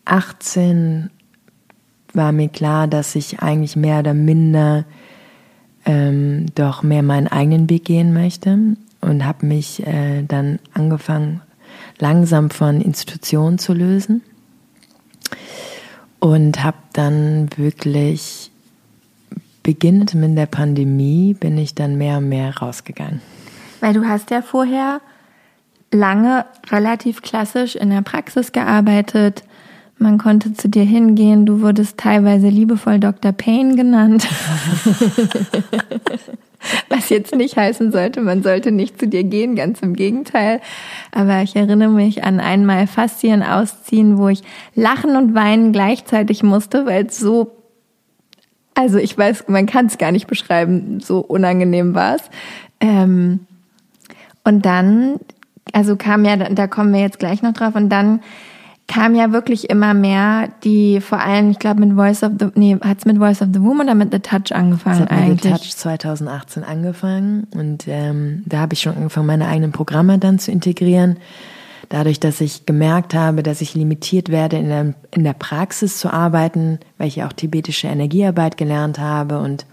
[0.05, 1.11] 18
[2.13, 4.85] war mir klar, dass ich eigentlich mehr oder minder
[5.85, 11.41] ähm, doch mehr meinen eigenen Weg gehen möchte und habe mich äh, dann angefangen,
[11.99, 14.23] langsam von Institutionen zu lösen
[16.21, 18.51] und habe dann wirklich
[19.63, 23.21] beginnend mit der Pandemie bin ich dann mehr und mehr rausgegangen.
[23.81, 25.01] Weil du hast ja vorher
[25.91, 29.45] lange relativ klassisch in der Praxis gearbeitet,
[30.03, 33.33] man konnte zu dir hingehen, du wurdest teilweise liebevoll Dr.
[33.33, 34.29] Payne genannt.
[36.89, 40.61] Was jetzt nicht heißen sollte, man sollte nicht zu dir gehen, ganz im Gegenteil.
[41.11, 44.43] Aber ich erinnere mich an einmal Faszien ausziehen, wo ich
[44.75, 47.51] lachen und weinen gleichzeitig musste, weil es so,
[48.75, 52.23] also ich weiß, man kann es gar nicht beschreiben, so unangenehm war es.
[52.81, 53.41] Ähm,
[54.45, 55.19] und dann
[55.73, 58.21] also kam ja, da kommen wir jetzt gleich noch drauf und dann
[58.93, 62.77] kam ja wirklich immer mehr, die vor allem, ich glaube mit Voice of the, nee,
[62.83, 65.29] hat's mit Voice of the Womb oder mit The Touch angefangen hat eigentlich?
[65.29, 70.19] Mit The Touch 2018 angefangen und ähm, da habe ich schon angefangen, meine eigenen Programme
[70.19, 71.17] dann zu integrieren.
[71.89, 76.13] Dadurch, dass ich gemerkt habe, dass ich limitiert werde, in der, in der Praxis zu
[76.13, 79.67] arbeiten, weil ich ja auch tibetische Energiearbeit gelernt habe und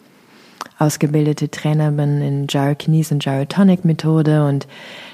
[0.77, 4.65] ausgebildete Trainer bin in Gyrokinese und Gyrotonic Methode und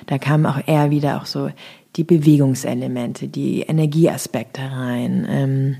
[0.05, 1.49] da kamen auch eher wieder auch so
[1.95, 5.27] die Bewegungselemente, die Energieaspekte rein.
[5.29, 5.75] Ähm,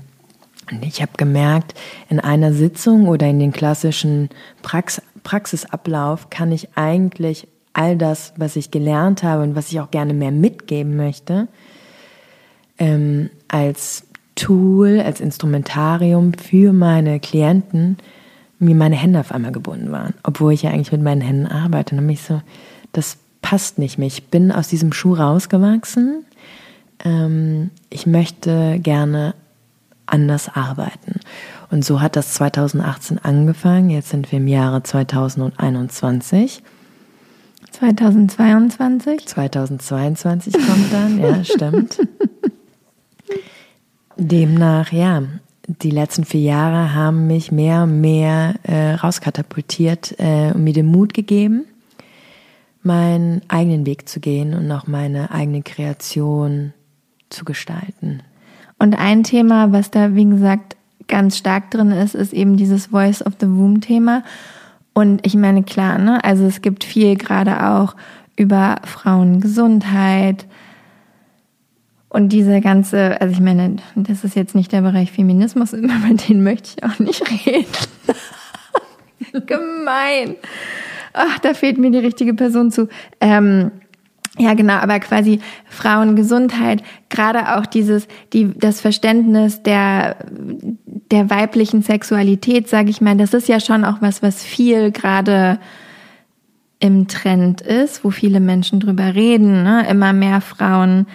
[0.70, 1.74] und ich habe gemerkt,
[2.08, 4.30] in einer Sitzung oder in den klassischen
[4.62, 9.90] Prax Praxisablauf kann ich eigentlich all das, was ich gelernt habe und was ich auch
[9.90, 11.48] gerne mehr mitgeben möchte,
[12.78, 17.96] ähm, als Tool, als Instrumentarium für meine Klienten,
[18.60, 21.94] mir meine Hände auf einmal gebunden waren, obwohl ich ja eigentlich mit meinen Händen arbeite.
[21.94, 22.40] Und dann bin ich so,
[22.92, 24.08] das passt nicht mehr.
[24.08, 26.24] Ich bin aus diesem Schuh rausgewachsen.
[27.04, 29.36] Ähm, ich möchte gerne
[30.04, 31.20] anders arbeiten.
[31.70, 33.90] Und so hat das 2018 angefangen.
[33.90, 36.60] Jetzt sind wir im Jahre 2021.
[37.70, 39.26] 2022?
[39.26, 41.98] 2022 kommt dann, ja, stimmt.
[44.16, 45.22] Demnach, ja,
[45.68, 50.86] die letzten vier Jahre haben mich mehr und mehr äh, rauskatapultiert äh, und mir den
[50.86, 51.64] Mut gegeben,
[52.86, 56.72] meinen eigenen Weg zu gehen und auch meine eigene Kreation
[57.28, 58.22] zu gestalten.
[58.78, 60.76] Und ein Thema, was da, wie gesagt,
[61.08, 64.22] ganz stark drin ist, ist eben dieses Voice of the Womb Thema.
[64.94, 67.96] Und ich meine, klar, ne, also es gibt viel gerade auch
[68.36, 70.46] über Frauengesundheit
[72.08, 75.92] und diese ganze, also ich meine, das ist jetzt nicht der Bereich Feminismus, über
[76.28, 77.66] den möchte ich auch nicht reden.
[79.46, 80.36] Gemein
[81.16, 82.88] ach, da fehlt mir die richtige Person zu.
[83.20, 83.70] Ähm,
[84.38, 90.16] ja, genau, aber quasi Frauengesundheit, gerade auch dieses, die, das Verständnis der,
[91.10, 95.58] der weiblichen Sexualität, sage ich mal, das ist ja schon auch was, was viel gerade
[96.80, 99.62] im Trend ist, wo viele Menschen drüber reden.
[99.62, 99.86] Ne?
[99.88, 101.06] Immer mehr Frauen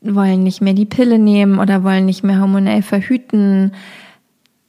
[0.00, 3.72] wollen nicht mehr die Pille nehmen oder wollen nicht mehr hormonell verhüten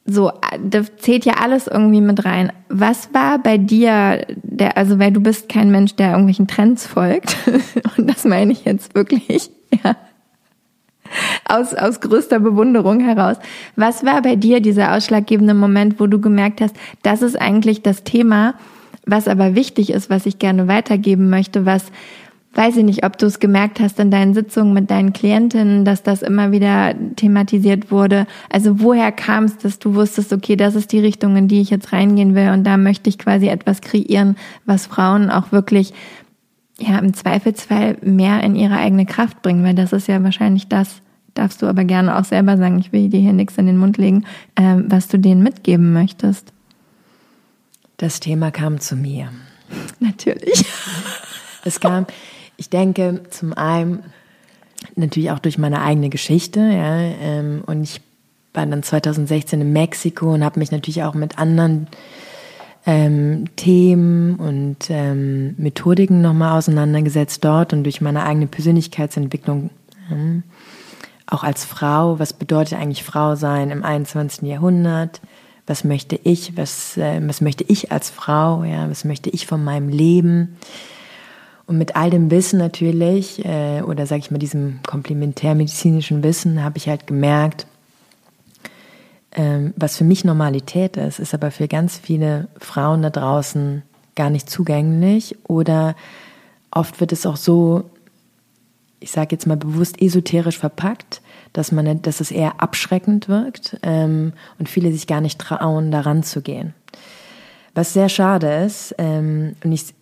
[0.06, 2.52] so, da zählt ja alles irgendwie mit rein.
[2.68, 7.36] Was war bei dir, der, also weil du bist kein Mensch, der irgendwelchen Trends folgt,
[7.96, 9.50] und das meine ich jetzt wirklich,
[9.84, 9.96] ja,
[11.48, 13.36] aus, aus größter Bewunderung heraus.
[13.76, 18.04] Was war bei dir dieser ausschlaggebende Moment, wo du gemerkt hast, das ist eigentlich das
[18.04, 18.54] Thema,
[19.06, 21.84] was aber wichtig ist, was ich gerne weitergeben möchte, was
[22.54, 26.02] weiß ich nicht, ob du es gemerkt hast in deinen Sitzungen mit deinen Klientinnen, dass
[26.02, 28.26] das immer wieder thematisiert wurde.
[28.48, 31.70] Also woher kam es, dass du wusstest, okay, das ist die Richtung, in die ich
[31.70, 35.92] jetzt reingehen will und da möchte ich quasi etwas kreieren, was Frauen auch wirklich
[36.78, 41.02] ja im Zweifelsfall mehr in ihre eigene Kraft bringen, weil das ist ja wahrscheinlich das,
[41.34, 43.96] darfst du aber gerne auch selber sagen, ich will dir hier nichts in den Mund
[43.98, 46.52] legen, äh, was du denen mitgeben möchtest.
[47.96, 49.30] Das Thema kam zu mir.
[50.00, 50.64] Natürlich.
[51.64, 52.06] Es kam,
[52.56, 54.02] ich denke zum einen
[54.96, 58.00] natürlich auch durch meine eigene Geschichte, ja, ähm, und ich
[58.52, 61.88] war dann 2016 in Mexiko und habe mich natürlich auch mit anderen
[62.86, 69.70] ähm, Themen und ähm, Methodiken nochmal auseinandergesetzt dort und durch meine eigene Persönlichkeitsentwicklung
[70.10, 70.44] ähm,
[71.26, 74.42] auch als Frau, was bedeutet eigentlich Frau sein im 21.
[74.42, 75.20] Jahrhundert?
[75.66, 76.56] Was möchte ich?
[76.58, 78.64] Was, äh, was möchte ich als Frau?
[78.64, 80.56] Ja, was möchte ich von meinem Leben?
[81.66, 86.76] Und mit all dem Wissen natürlich, äh, oder sage ich mal diesem komplementärmedizinischen Wissen, habe
[86.76, 87.66] ich halt gemerkt,
[89.34, 93.82] ähm, was für mich Normalität ist, ist aber für ganz viele Frauen da draußen
[94.14, 95.36] gar nicht zugänglich.
[95.48, 95.96] Oder
[96.70, 97.84] oft wird es auch so,
[99.00, 101.20] ich sage jetzt mal bewusst esoterisch verpackt,
[101.52, 106.22] dass man, dass es eher abschreckend wirkt ähm, und viele sich gar nicht trauen, daran
[106.22, 106.74] zu gehen.
[107.74, 109.94] Was sehr schade ist, ähm, und ich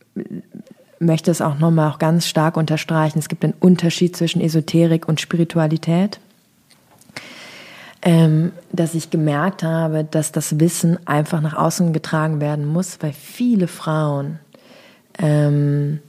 [1.03, 3.19] möchte es auch nochmal auch ganz stark unterstreichen.
[3.19, 6.21] Es gibt einen Unterschied zwischen Esoterik und Spiritualität.
[8.05, 13.12] Ähm, dass ich gemerkt habe, dass das Wissen einfach nach außen getragen werden muss, weil
[13.12, 14.41] viele Frauen
[15.20, 16.01] ähm,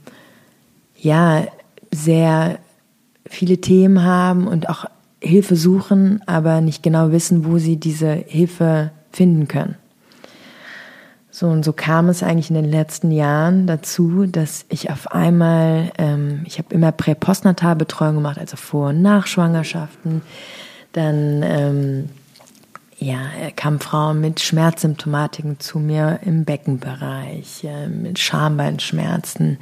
[0.97, 1.45] ja
[1.91, 2.57] sehr
[3.27, 4.85] viele Themen haben und auch
[5.21, 9.75] Hilfe suchen, aber nicht genau wissen, wo sie diese Hilfe finden können.
[11.35, 15.91] So und so kam es eigentlich in den letzten Jahren dazu, dass ich auf einmal,
[15.97, 20.21] ähm, ich habe immer Prä-Postnatalbetreuung gemacht, also Vor- und Nachschwangerschaften.
[20.91, 22.09] Dann ähm,
[22.99, 23.17] ja,
[23.55, 29.57] kamen Frauen mit Schmerzsymptomatiken zu mir im Beckenbereich, äh, mit Schambeinschmerzen,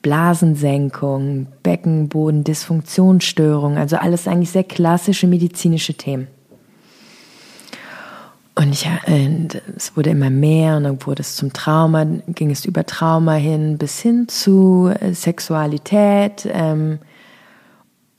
[0.00, 6.28] Blasensenkung, Beckenboden, Dysfunktionsstörung, also alles eigentlich sehr klassische medizinische Themen.
[8.62, 12.64] Und ich, äh, es wurde immer mehr und dann wurde es zum Trauma, ging es
[12.64, 16.48] über Trauma hin bis hin zu äh, Sexualität.
[16.48, 17.00] Ähm,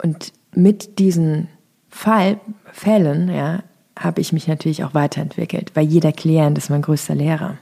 [0.02, 1.48] und mit diesen
[1.88, 2.38] Fall,
[2.72, 3.62] Fällen ja,
[3.98, 7.56] habe ich mich natürlich auch weiterentwickelt, weil jeder Klient ist mein größter Lehrer.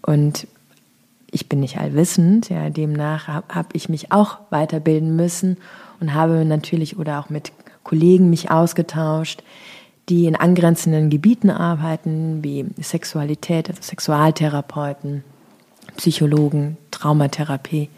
[0.00, 0.46] Und
[1.30, 5.58] ich bin nicht allwissend, ja, demnach habe hab ich mich auch weiterbilden müssen
[6.00, 7.52] und habe natürlich oder auch mit
[7.84, 9.42] Kollegen mich ausgetauscht,
[10.08, 15.24] die in angrenzenden Gebieten arbeiten, wie Sexualität, also Sexualtherapeuten,
[15.96, 17.88] Psychologen, Traumatherapie.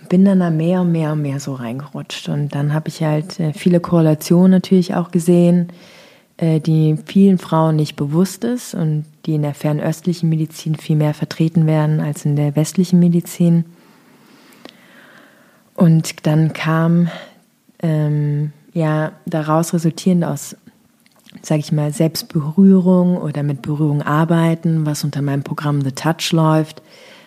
[0.00, 2.28] Und bin dann da mehr und mehr und mehr so reingerutscht.
[2.28, 5.68] Und dann habe ich halt äh, viele Korrelationen natürlich auch gesehen,
[6.36, 11.12] äh, die vielen Frauen nicht bewusst ist und die in der fernöstlichen Medizin viel mehr
[11.12, 13.64] vertreten werden als in der westlichen Medizin.
[15.74, 17.08] Und dann kam
[17.82, 20.56] ähm, ja daraus resultierend aus,
[21.42, 26.82] sage ich mal, Selbstberührung oder mit Berührung arbeiten, was unter meinem Programm The Touch läuft,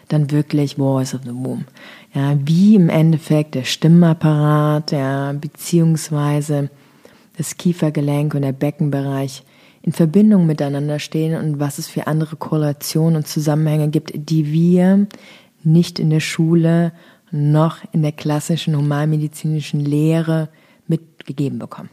[0.09, 1.65] dann wirklich Voice of the Womb.
[2.13, 6.69] Ja, wie im Endeffekt der Stimmapparat, ja, beziehungsweise
[7.37, 9.43] das Kiefergelenk und der Beckenbereich
[9.81, 15.07] in Verbindung miteinander stehen und was es für andere Korrelationen und Zusammenhänge gibt, die wir
[15.63, 16.93] nicht in der Schule
[17.31, 20.49] noch in der klassischen humanmedizinischen Lehre
[20.87, 21.89] mitgegeben bekommen.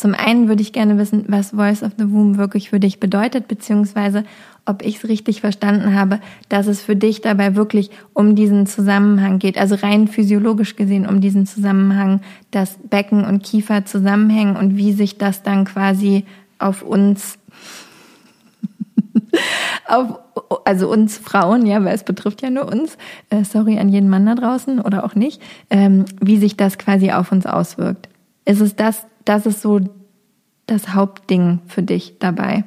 [0.00, 3.48] Zum einen würde ich gerne wissen, was Voice of the Womb wirklich für dich bedeutet,
[3.48, 4.24] beziehungsweise
[4.64, 9.38] ob ich es richtig verstanden habe, dass es für dich dabei wirklich um diesen Zusammenhang
[9.38, 14.94] geht, also rein physiologisch gesehen um diesen Zusammenhang, dass Becken und Kiefer zusammenhängen und wie
[14.94, 16.24] sich das dann quasi
[16.58, 17.36] auf uns
[19.86, 20.18] auf,
[20.64, 22.96] also uns Frauen, ja, weil es betrifft ja nur uns,
[23.28, 27.12] äh, sorry an jeden Mann da draußen oder auch nicht, ähm, wie sich das quasi
[27.12, 28.08] auf uns auswirkt.
[28.46, 29.80] Ist es das, das ist so
[30.66, 32.64] das Hauptding für dich dabei.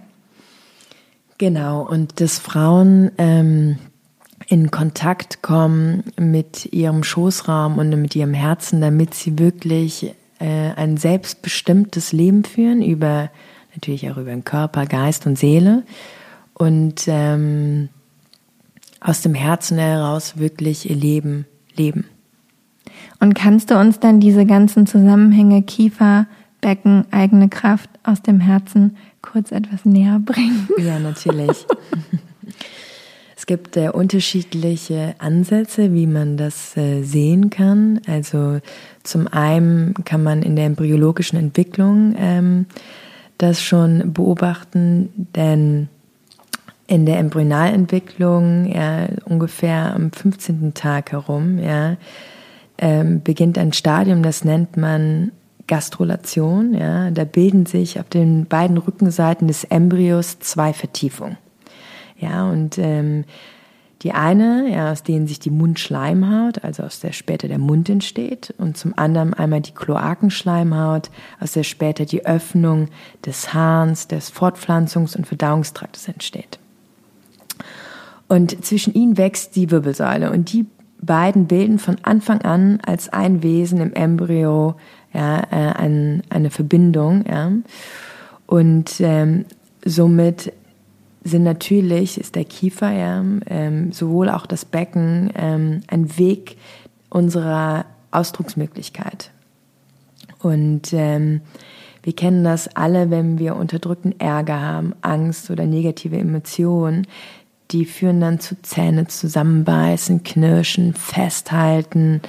[1.38, 3.78] Genau, und dass Frauen ähm,
[4.48, 10.98] in Kontakt kommen mit ihrem Schoßraum und mit ihrem Herzen, damit sie wirklich äh, ein
[10.98, 13.30] selbstbestimmtes Leben führen, über
[13.74, 15.84] natürlich auch über den Körper, Geist und Seele.
[16.54, 17.90] Und ähm,
[19.00, 21.46] aus dem Herzen heraus wirklich ihr Leben
[21.76, 22.06] leben.
[23.20, 26.28] Und kannst du uns dann diese ganzen Zusammenhänge Kiefer,
[26.64, 30.70] Becken, eigene Kraft aus dem Herzen kurz etwas näher bringen?
[30.78, 31.66] Ja, natürlich.
[33.36, 38.00] es gibt äh, unterschiedliche Ansätze, wie man das äh, sehen kann.
[38.08, 38.62] Also
[39.04, 42.66] zum einen kann man in der embryologischen Entwicklung ähm,
[43.38, 45.90] das schon beobachten, denn
[46.88, 50.74] in der Embryonalentwicklung ja, ungefähr am 15.
[50.74, 51.98] Tag herum ja,
[52.78, 55.32] ähm, beginnt ein Stadium, das nennt man
[55.68, 56.74] Gastrulation.
[56.74, 61.38] Ja, da bilden sich auf den beiden Rückenseiten des Embryos zwei Vertiefungen.
[62.18, 63.26] Ja, und ähm,
[64.04, 68.54] die eine, ja, aus denen sich die Mundschleimhaut, also aus der später der Mund entsteht,
[68.58, 71.10] und zum anderen einmal die Kloakenschleimhaut,
[71.40, 72.90] aus der später die Öffnung
[73.26, 76.60] des Harns, des Fortpflanzungs- und Verdauungstraktes entsteht.
[78.28, 80.66] Und zwischen ihnen wächst die Wirbelsäule und die
[81.02, 84.76] beiden bilden von Anfang an als ein Wesen im Embryo
[85.14, 87.26] ja, äh, ein, eine Verbindung.
[87.28, 87.52] Ja.
[88.46, 89.46] Und ähm,
[89.86, 90.54] somit
[91.24, 96.58] sind natürlich, ist der Kiefer, ja, ähm, sowohl auch das Becken ähm, ein Weg
[97.10, 99.32] unserer Ausdrucksmöglichkeit.
[100.40, 101.42] Und ähm,
[102.04, 107.08] wir kennen das alle, wenn wir unterdrückten Ärger haben, Angst oder negative Emotionen,
[107.72, 112.22] die führen dann zu Zähne zusammenbeißen, knirschen, festhalten.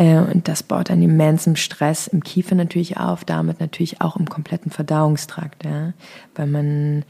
[0.00, 4.28] Äh, und das baut einen immensen Stress im Kiefer natürlich auf, damit natürlich auch im
[4.28, 5.92] kompletten Verdauungstrakt, ja?
[6.34, 7.04] weil man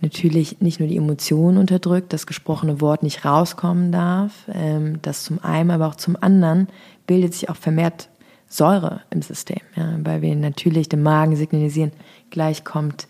[0.00, 5.42] natürlich nicht nur die Emotionen unterdrückt, das gesprochene Wort nicht rauskommen darf, ähm, das zum
[5.42, 6.68] einen, aber auch zum anderen
[7.08, 8.08] bildet sich auch vermehrt
[8.46, 9.98] Säure im System, ja?
[10.04, 11.90] weil wir natürlich dem Magen signalisieren,
[12.30, 13.08] gleich kommt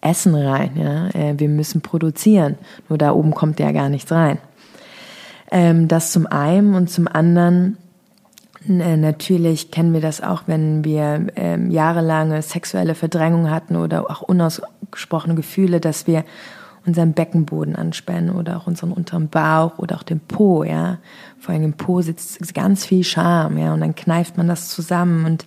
[0.00, 0.72] Essen rein.
[0.76, 1.08] Ja?
[1.10, 2.58] Äh, wir müssen produzieren.
[2.88, 4.38] Nur da oben kommt ja gar nichts rein.
[5.50, 7.78] Ähm, das zum einen und zum anderen
[8.66, 15.34] Natürlich kennen wir das auch, wenn wir ähm, jahrelange sexuelle Verdrängung hatten oder auch unausgesprochene
[15.34, 16.24] Gefühle, dass wir
[16.86, 20.98] unseren Beckenboden anspannen oder auch unseren unteren Bauch oder auch den Po, ja.
[21.38, 25.24] Vor allem im Po sitzt ganz viel Scham, ja, und dann kneift man das zusammen
[25.24, 25.46] und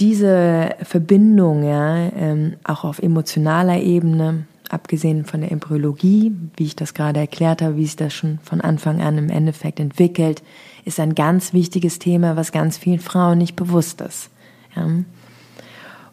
[0.00, 6.94] diese Verbindung, ja, ähm, auch auf emotionaler Ebene, abgesehen von der Embryologie, wie ich das
[6.94, 10.42] gerade erklärt habe, wie sich das schon von Anfang an im Endeffekt entwickelt,
[10.84, 14.30] ist ein ganz wichtiges Thema, was ganz vielen Frauen nicht bewusst ist.
[14.76, 14.88] Ja.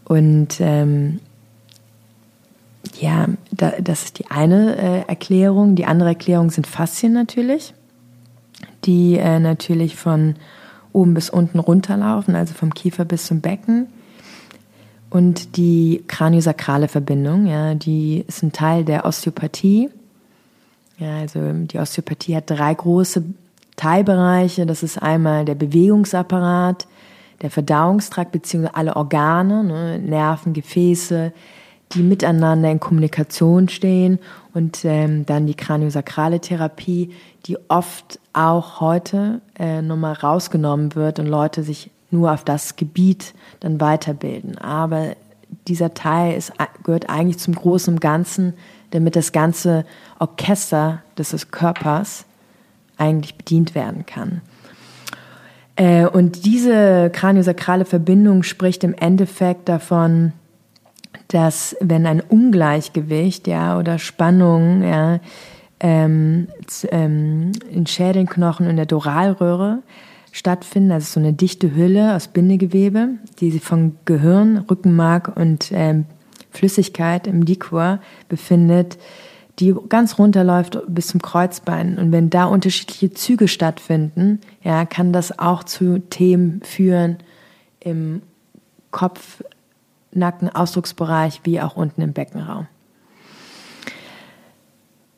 [0.05, 1.19] Und ähm,
[2.99, 5.76] ja, da, das ist die eine äh, Erklärung.
[5.76, 7.74] Die andere Erklärung sind Faszien natürlich,
[8.86, 10.36] die äh, natürlich von
[10.93, 13.88] oben bis unten runterlaufen, also vom Kiefer bis zum Becken.
[15.09, 19.89] Und die kraniosakrale Verbindung, ja, die ist ein Teil der Osteopathie.
[20.97, 23.24] Ja, also die Osteopathie hat drei große
[23.82, 24.67] Teilbereiche.
[24.67, 26.86] Das ist einmal der Bewegungsapparat,
[27.41, 31.34] der Verdauungstrakt beziehungsweise alle Organe, ne, Nerven, Gefäße,
[31.93, 34.19] die miteinander in Kommunikation stehen
[34.53, 37.09] und ähm, dann die kraniosakrale Therapie,
[37.47, 43.34] die oft auch heute äh, nochmal rausgenommen wird und Leute sich nur auf das Gebiet
[43.61, 44.59] dann weiterbilden.
[44.59, 45.15] Aber
[45.67, 46.53] dieser Teil ist,
[46.84, 48.53] gehört eigentlich zum großen Ganzen,
[48.91, 49.86] damit das ganze
[50.19, 52.25] Orchester des Körpers
[53.02, 54.41] eigentlich bedient werden kann.
[55.76, 60.34] Äh, und diese kraniosakrale Verbindung spricht im Endeffekt davon,
[61.28, 65.20] dass wenn ein Ungleichgewicht ja, oder Spannung ja,
[65.80, 66.47] ähm,
[66.91, 69.80] ähm, in Schädelknochen in der Doralröhre
[70.32, 76.06] stattfinden, also so eine dichte Hülle aus Bindegewebe, die sich von Gehirn, Rückenmark und ähm,
[76.52, 77.99] Flüssigkeit im Liquor
[78.30, 78.97] befindet,
[79.62, 81.97] die ganz runterläuft bis zum Kreuzbein.
[81.97, 87.18] Und wenn da unterschiedliche Züge stattfinden, ja, kann das auch zu Themen führen
[87.80, 88.24] im
[88.89, 89.43] Kopf,
[90.14, 92.68] Nacken, Ausdrucksbereich, wie auch unten im Beckenraum.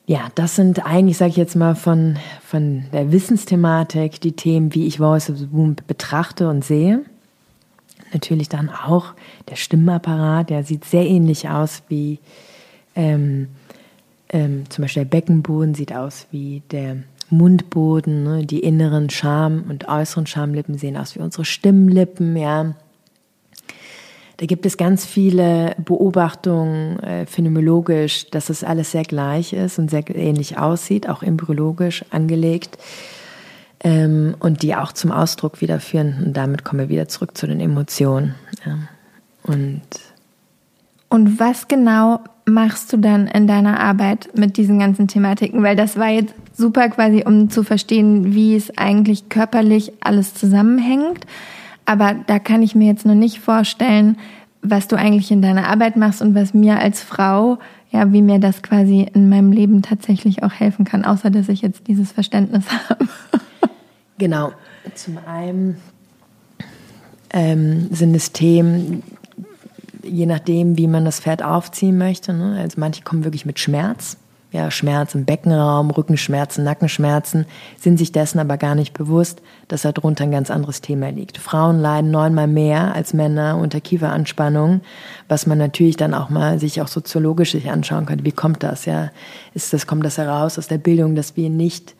[0.06, 4.86] Ja, das sind eigentlich, sage ich jetzt mal, von, von der Wissensthematik die Themen, wie
[4.86, 7.02] ich Voice of the Womb betrachte und sehe.
[8.12, 9.14] Natürlich dann auch
[9.48, 12.20] der Stimmapparat, der sieht sehr ähnlich aus wie
[12.94, 13.48] ähm,
[14.30, 16.96] ähm, zum Beispiel der Beckenboden sieht aus wie der
[17.30, 18.46] Mundboden, ne?
[18.46, 22.74] die inneren Scham- und äußeren Schamlippen sehen aus wie unsere Stimmlippen, ja.
[24.38, 29.90] Da gibt es ganz viele Beobachtungen äh, phänomenologisch, dass das alles sehr gleich ist und
[29.90, 32.76] sehr ähnlich aussieht, auch embryologisch angelegt
[33.84, 36.20] ähm, und die auch zum Ausdruck wiederführen.
[36.24, 38.34] Und damit kommen wir wieder zurück zu den Emotionen.
[38.66, 38.78] Ja.
[39.44, 39.82] Und,
[41.14, 45.62] und was genau machst du dann in deiner Arbeit mit diesen ganzen Thematiken?
[45.62, 51.24] Weil das war jetzt super quasi, um zu verstehen, wie es eigentlich körperlich alles zusammenhängt.
[51.84, 54.18] Aber da kann ich mir jetzt noch nicht vorstellen,
[54.60, 57.58] was du eigentlich in deiner Arbeit machst und was mir als Frau,
[57.92, 61.62] ja, wie mir das quasi in meinem Leben tatsächlich auch helfen kann, außer dass ich
[61.62, 63.06] jetzt dieses Verständnis habe.
[64.18, 64.50] Genau.
[64.96, 65.76] Zum einen
[67.32, 69.04] ähm, sind es Themen,
[70.06, 72.32] je nachdem, wie man das Pferd aufziehen möchte.
[72.32, 72.58] Ne?
[72.60, 74.16] Also manche kommen wirklich mit Schmerz
[74.54, 77.44] ja, Schmerz im Beckenraum, Rückenschmerzen, Nackenschmerzen,
[77.76, 81.38] sind sich dessen aber gar nicht bewusst, dass darunter ein ganz anderes Thema liegt.
[81.38, 84.82] Frauen leiden neunmal mehr als Männer unter Kieferanspannung,
[85.26, 88.24] was man natürlich dann auch mal sich auch soziologisch anschauen könnte.
[88.24, 88.84] Wie kommt das?
[88.84, 89.10] Ja,
[89.54, 91.96] ist das, kommt das heraus aus der Bildung, dass wir nicht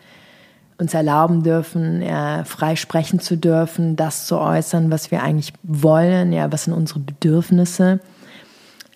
[0.79, 6.33] uns erlauben dürfen, ja, frei sprechen zu dürfen, das zu äußern, was wir eigentlich wollen,
[6.33, 8.01] ja, was sind unsere Bedürfnisse?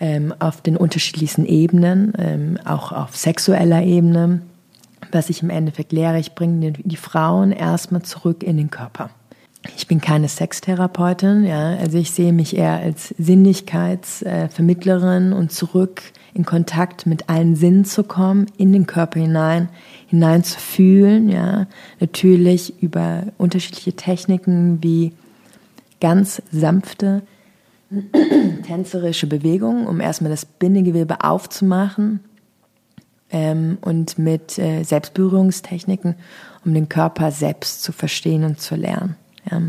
[0.01, 4.43] ähm, auf den unterschiedlichsten Ebenen, ähm, auch auf sexueller Ebene.
[5.11, 9.11] Was ich im Endeffekt lehre, ich bringe die, die Frauen erstmal zurück in den Körper.
[9.77, 16.03] Ich bin keine Sextherapeutin, ja, also ich sehe mich eher als Sinnlichkeitsvermittlerin und zurück
[16.33, 19.69] in Kontakt mit allen Sinnen zu kommen, in den Körper hinein,
[20.09, 21.67] hinein zu fühlen, ja,
[22.01, 25.13] natürlich über unterschiedliche Techniken wie
[26.01, 27.23] ganz sanfte
[28.67, 32.21] tänzerische Bewegungen, um erstmal das Bindegewebe aufzumachen
[33.31, 36.15] ähm, und mit äh, Selbstberührungstechniken,
[36.65, 39.17] um den Körper selbst zu verstehen und zu lernen.
[39.51, 39.61] Ja.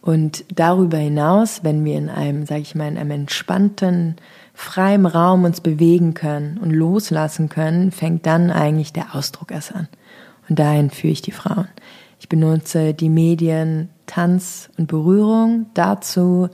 [0.00, 4.16] Und darüber hinaus, wenn wir in einem, sage ich mal, in einem entspannten,
[4.56, 9.86] freien Raum uns bewegen können und loslassen können, fängt dann eigentlich der Ausdruck erst an.
[10.48, 11.68] Und dahin führe ich die Frauen.
[12.18, 16.48] Ich benutze die Medien Tanz und Berührung dazu,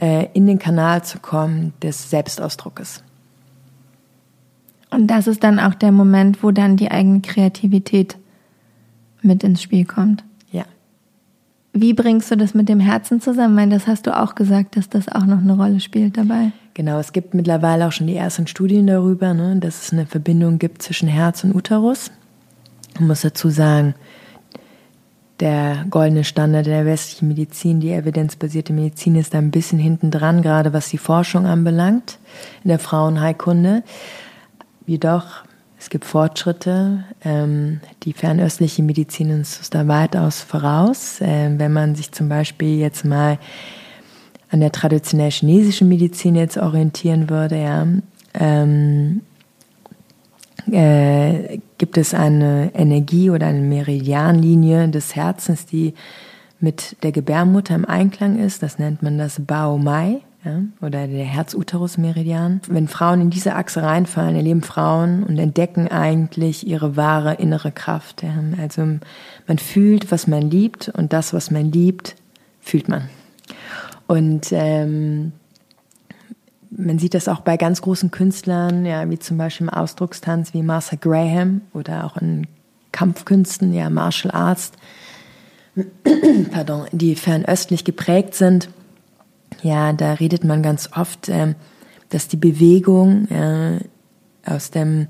[0.00, 3.02] äh, in den Kanal zu kommen des Selbstausdruckes.
[4.90, 8.16] Und das ist dann auch der Moment, wo dann die eigene Kreativität
[9.20, 10.24] mit ins Spiel kommt.
[10.52, 10.64] Ja.
[11.74, 13.58] Wie bringst du das mit dem Herzen zusammen?
[13.58, 16.52] Weil das hast du auch gesagt, dass das auch noch eine Rolle spielt dabei.
[16.76, 20.58] Genau, es gibt mittlerweile auch schon die ersten Studien darüber, ne, dass es eine Verbindung
[20.58, 22.10] gibt zwischen Herz und Uterus.
[22.98, 23.94] Man muss dazu sagen,
[25.40, 30.42] der goldene Standard der westlichen Medizin, die evidenzbasierte Medizin ist da ein bisschen hinten dran,
[30.42, 32.18] gerade was die Forschung anbelangt
[32.62, 33.82] in der Frauenheilkunde.
[34.84, 35.44] jedoch,
[35.78, 37.04] es gibt Fortschritte.
[37.24, 41.20] Ähm, die fernöstliche Medizin ist da weitaus voraus.
[41.22, 43.38] Ähm, wenn man sich zum Beispiel jetzt mal
[44.50, 47.86] an der traditionell chinesischen Medizin jetzt orientieren würde, ja,
[48.34, 49.22] ähm,
[50.70, 55.94] äh, gibt es eine Energie oder eine Meridianlinie des Herzens, die
[56.58, 58.62] mit der Gebärmutter im Einklang ist.
[58.62, 62.60] Das nennt man das Bao Mai ja, oder der Herz-Uterus-Meridian.
[62.68, 68.22] Wenn Frauen in diese Achse reinfallen, erleben Frauen und entdecken eigentlich ihre wahre innere Kraft.
[68.22, 68.34] Ja.
[68.60, 68.82] Also
[69.46, 72.16] man fühlt, was man liebt und das, was man liebt,
[72.60, 73.08] fühlt man.
[74.06, 75.32] Und ähm,
[76.70, 80.62] man sieht das auch bei ganz großen Künstlern, ja, wie zum Beispiel im Ausdruckstanz wie
[80.62, 82.46] Martha Graham oder auch in
[82.92, 84.72] Kampfkünsten, ja, Martial Arts,
[86.52, 88.70] pardon, die fernöstlich geprägt sind.
[89.62, 91.54] Ja, da redet man ganz oft, äh,
[92.08, 93.80] dass die Bewegung äh,
[94.44, 95.08] aus dem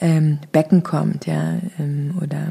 [0.00, 2.48] ähm, Becken kommt, ja, ähm, oder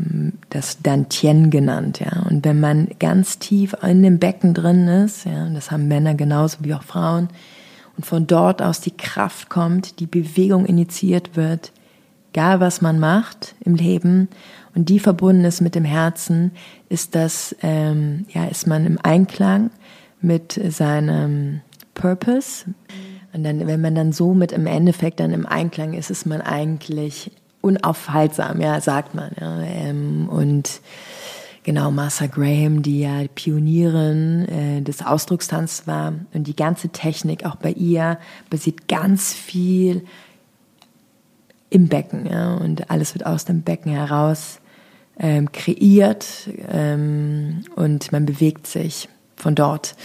[0.49, 2.23] das Dantien genannt, ja.
[2.29, 6.57] Und wenn man ganz tief in dem Becken drin ist, ja, das haben Männer genauso
[6.61, 7.29] wie auch Frauen,
[7.95, 11.71] und von dort aus die Kraft kommt, die Bewegung initiiert wird,
[12.31, 14.27] egal was man macht im Leben
[14.75, 16.51] und die verbunden ist mit dem Herzen,
[16.89, 19.71] ist das, ähm, ja, ist man im Einklang
[20.21, 21.61] mit seinem
[21.95, 22.65] Purpose.
[23.33, 26.41] Und dann, wenn man dann so mit im Endeffekt dann im Einklang ist, ist man
[26.41, 29.31] eigentlich unaufhaltsam, ja, sagt man.
[29.39, 30.81] Ja, ähm, und
[31.67, 36.13] Genau, Martha Graham, die ja Pionierin äh, des Ausdruckstanzes war.
[36.33, 38.19] Und die ganze Technik, auch bei ihr,
[38.49, 40.05] basiert ganz viel
[41.69, 42.25] im Becken.
[42.25, 42.55] Ja?
[42.55, 44.61] Und alles wird aus dem Becken heraus
[45.19, 46.25] ähm, kreiert
[46.69, 49.97] ähm, und man bewegt sich von dort.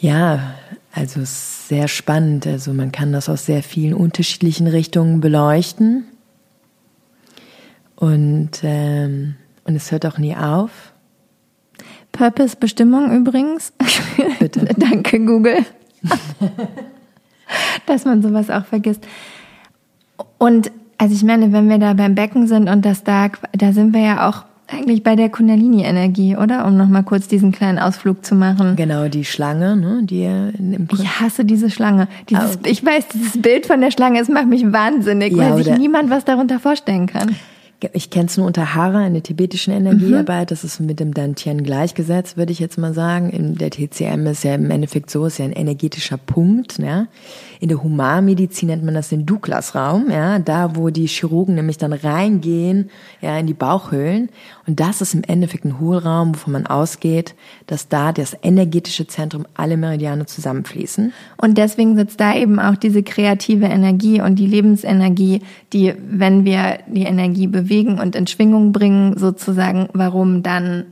[0.00, 0.54] Ja,
[0.92, 2.46] also sehr spannend.
[2.46, 6.04] Also man kann das aus sehr vielen unterschiedlichen Richtungen beleuchten.
[7.96, 9.34] Und ähm,
[9.64, 10.92] und es hört auch nie auf.
[12.12, 13.72] Purpose Bestimmung übrigens.
[14.38, 14.64] Bitte.
[14.76, 15.64] Danke, Google.
[17.86, 19.06] Dass man sowas auch vergisst.
[20.38, 23.94] Und also ich meine, wenn wir da beim Becken sind und das da, da sind
[23.94, 26.66] wir ja auch eigentlich bei der Kundalini-Energie, oder?
[26.66, 28.76] Um nochmal kurz diesen kleinen Ausflug zu machen.
[28.76, 30.00] Genau, die Schlange, ne?
[30.04, 32.08] Die im ich hasse diese Schlange.
[32.28, 32.66] Dieses, oh.
[32.66, 36.10] Ich weiß, dieses Bild von der Schlange, es macht mich wahnsinnig, ja, weil sich niemand
[36.10, 37.34] was darunter vorstellen kann
[37.92, 40.50] ich kenne es nur unter Hara in der tibetischen Energiearbeit, mhm.
[40.50, 43.30] das ist mit dem Dantien gleichgesetzt, würde ich jetzt mal sagen.
[43.30, 46.78] In der TCM ist ja im Endeffekt so, ist ja ein energetischer Punkt.
[46.78, 47.06] Ja.
[47.60, 51.92] In der Humanmedizin nennt man das den Douglas-Raum, ja, da wo die Chirurgen nämlich dann
[51.92, 52.88] reingehen,
[53.20, 54.30] ja, in die Bauchhöhlen.
[54.66, 57.34] Und das ist im Endeffekt ein Hohlraum, wovon man ausgeht,
[57.66, 61.12] dass da das energetische Zentrum alle Meridiane zusammenfließen.
[61.36, 65.42] Und deswegen sitzt da eben auch diese kreative Energie und die Lebensenergie,
[65.74, 70.86] die, wenn wir die Energie bewegen und in Schwingung bringen, sozusagen, warum dann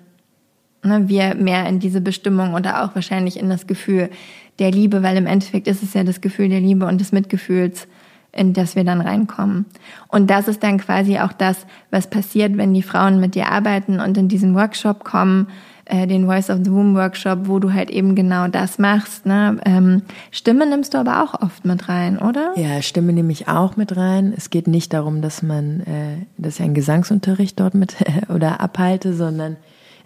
[0.84, 4.10] ne, wir mehr in diese Bestimmung oder auch wahrscheinlich in das Gefühl
[4.58, 7.86] der Liebe, weil im Endeffekt ist es ja das Gefühl der Liebe und des Mitgefühls,
[8.32, 9.66] in das wir dann reinkommen.
[10.08, 14.00] Und das ist dann quasi auch das, was passiert, wenn die Frauen mit dir arbeiten
[14.00, 15.48] und in diesen Workshop kommen,
[15.86, 19.24] äh, den Voice of the Womb Workshop, wo du halt eben genau das machst.
[19.24, 19.58] Ne?
[19.64, 22.52] Ähm, Stimme nimmst du aber auch oft mit rein, oder?
[22.56, 24.34] Ja, Stimme nehme ich auch mit rein.
[24.36, 27.96] Es geht nicht darum, dass man, äh, dass ich einen Gesangsunterricht dort mit
[28.28, 29.56] oder abhalte, sondern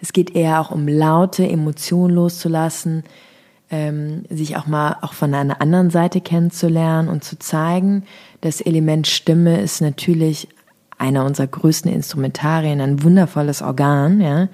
[0.01, 3.03] es geht eher auch um laute Emotionen loszulassen,
[3.73, 8.03] ähm, sich auch mal auch von einer anderen Seite kennenzulernen und zu zeigen,
[8.41, 10.47] das Element Stimme ist natürlich
[10.99, 14.47] einer unserer größten Instrumentarien, ein wundervolles Organ, ja,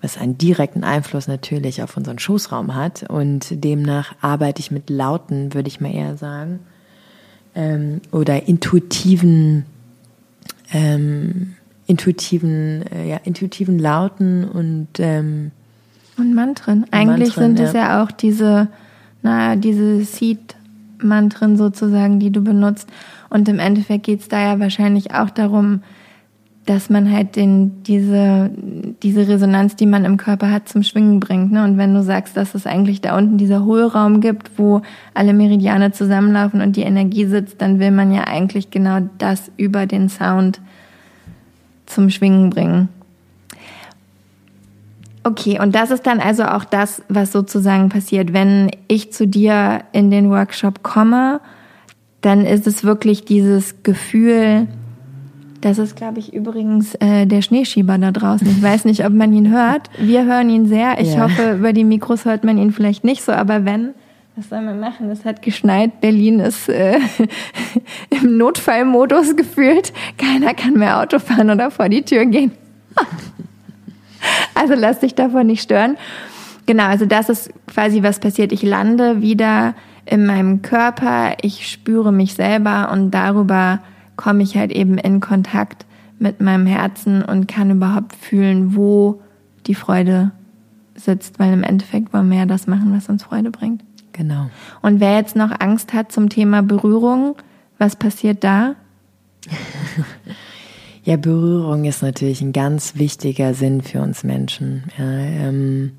[0.00, 3.02] was einen direkten Einfluss natürlich auf unseren Schoßraum hat.
[3.10, 6.60] Und demnach arbeite ich mit Lauten, würde ich mal eher sagen,
[7.56, 9.66] ähm, oder intuitiven,
[10.72, 11.56] ähm,
[11.88, 15.50] intuitiven, äh, ja, intuitiven Lauten und ähm,
[16.16, 16.84] und Mantren.
[16.90, 18.02] Eigentlich Mantren, sind es ja.
[18.02, 18.68] auch diese,
[19.22, 22.88] na, diese Seed-Mantren sozusagen, die du benutzt.
[23.30, 25.82] Und im Endeffekt geht es da ja wahrscheinlich auch darum,
[26.66, 28.50] dass man halt den, diese,
[29.02, 31.50] diese Resonanz, die man im Körper hat, zum Schwingen bringt.
[31.50, 31.64] Ne?
[31.64, 34.82] Und wenn du sagst, dass es eigentlich da unten dieser Hohlraum gibt, wo
[35.12, 39.86] alle Meridiane zusammenlaufen und die Energie sitzt, dann will man ja eigentlich genau das über
[39.86, 40.60] den Sound
[41.86, 42.88] zum Schwingen bringen.
[45.24, 48.32] Okay, und das ist dann also auch das, was sozusagen passiert.
[48.32, 51.40] Wenn ich zu dir in den Workshop komme,
[52.22, 54.66] dann ist es wirklich dieses Gefühl,
[55.60, 58.48] das ist, glaube ich, übrigens äh, der Schneeschieber da draußen.
[58.48, 59.90] Ich weiß nicht, ob man ihn hört.
[59.96, 61.00] Wir hören ihn sehr.
[61.00, 61.22] Ich ja.
[61.22, 63.94] hoffe, über die Mikros hört man ihn vielleicht nicht so, aber wenn,
[64.34, 65.08] Was soll man machen?
[65.10, 66.00] Es hat geschneit.
[66.00, 66.98] Berlin ist äh,
[68.10, 69.92] im Notfallmodus gefühlt.
[70.18, 72.50] Keiner kann mehr Auto fahren oder vor die Tür gehen.
[74.54, 75.96] also lass dich davon nicht stören.
[76.66, 78.52] Genau, also das ist quasi was passiert.
[78.52, 83.80] Ich lande wieder in meinem Körper, ich spüre mich selber und darüber
[84.16, 85.86] komme ich halt eben in Kontakt
[86.18, 89.20] mit meinem Herzen und kann überhaupt fühlen, wo
[89.66, 90.30] die Freude
[90.94, 93.82] sitzt, weil im Endeffekt wollen wir ja das machen, was uns Freude bringt.
[94.12, 94.50] Genau.
[94.82, 97.36] Und wer jetzt noch Angst hat zum Thema Berührung,
[97.78, 98.74] was passiert da?
[101.04, 104.84] ja, Berührung ist natürlich ein ganz wichtiger Sinn für uns Menschen.
[104.98, 105.92] Ja, ähm,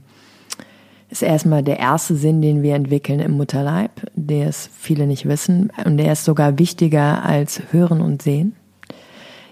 [1.10, 5.72] ist erstmal der erste Sinn, den wir entwickeln im Mutterleib, der es viele nicht wissen.
[5.86, 8.56] Und der ist sogar wichtiger als Hören und Sehen.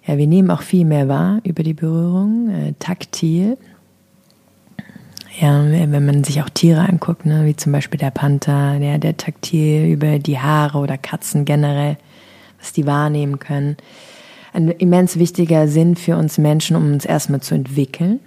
[0.07, 3.57] Ja, wir nehmen auch viel mehr wahr über die Berührung, äh, taktil.
[5.39, 9.17] Ja, wenn man sich auch Tiere anguckt, ne, wie zum Beispiel der Panther, der, der
[9.17, 11.97] taktil über die Haare oder Katzen generell,
[12.59, 13.77] was die wahrnehmen können.
[14.53, 18.19] Ein immens wichtiger Sinn für uns Menschen, um uns erstmal zu entwickeln.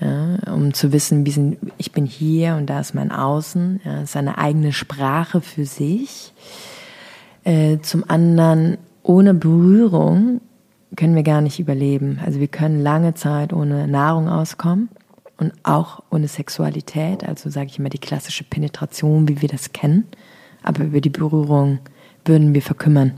[0.00, 3.80] Ja, um zu wissen, wie sind, ich bin hier und da ist mein Außen.
[3.84, 6.32] Ja, ist eine eigene Sprache für sich.
[7.44, 10.40] Äh, zum anderen, ohne Berührung
[10.96, 12.18] können wir gar nicht überleben.
[12.24, 14.88] Also wir können lange Zeit ohne Nahrung auskommen
[15.38, 20.04] und auch ohne Sexualität, also sage ich immer die klassische Penetration, wie wir das kennen,
[20.62, 21.78] aber über die Berührung
[22.24, 23.14] würden wir verkümmern.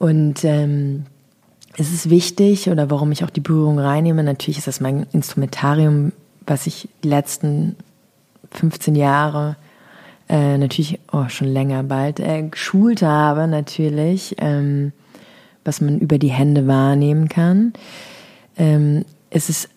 [0.00, 1.04] Und ähm,
[1.76, 6.12] es ist wichtig, oder warum ich auch die Berührung reinnehme, natürlich ist das mein Instrumentarium,
[6.46, 7.76] was ich die letzten
[8.50, 9.56] 15 Jahre
[10.30, 14.92] äh, natürlich, oh, schon länger bald, äh, geschult habe, natürlich, ähm,
[15.66, 17.74] was man über die Hände wahrnehmen kann.
[18.56, 19.68] Ähm, es ist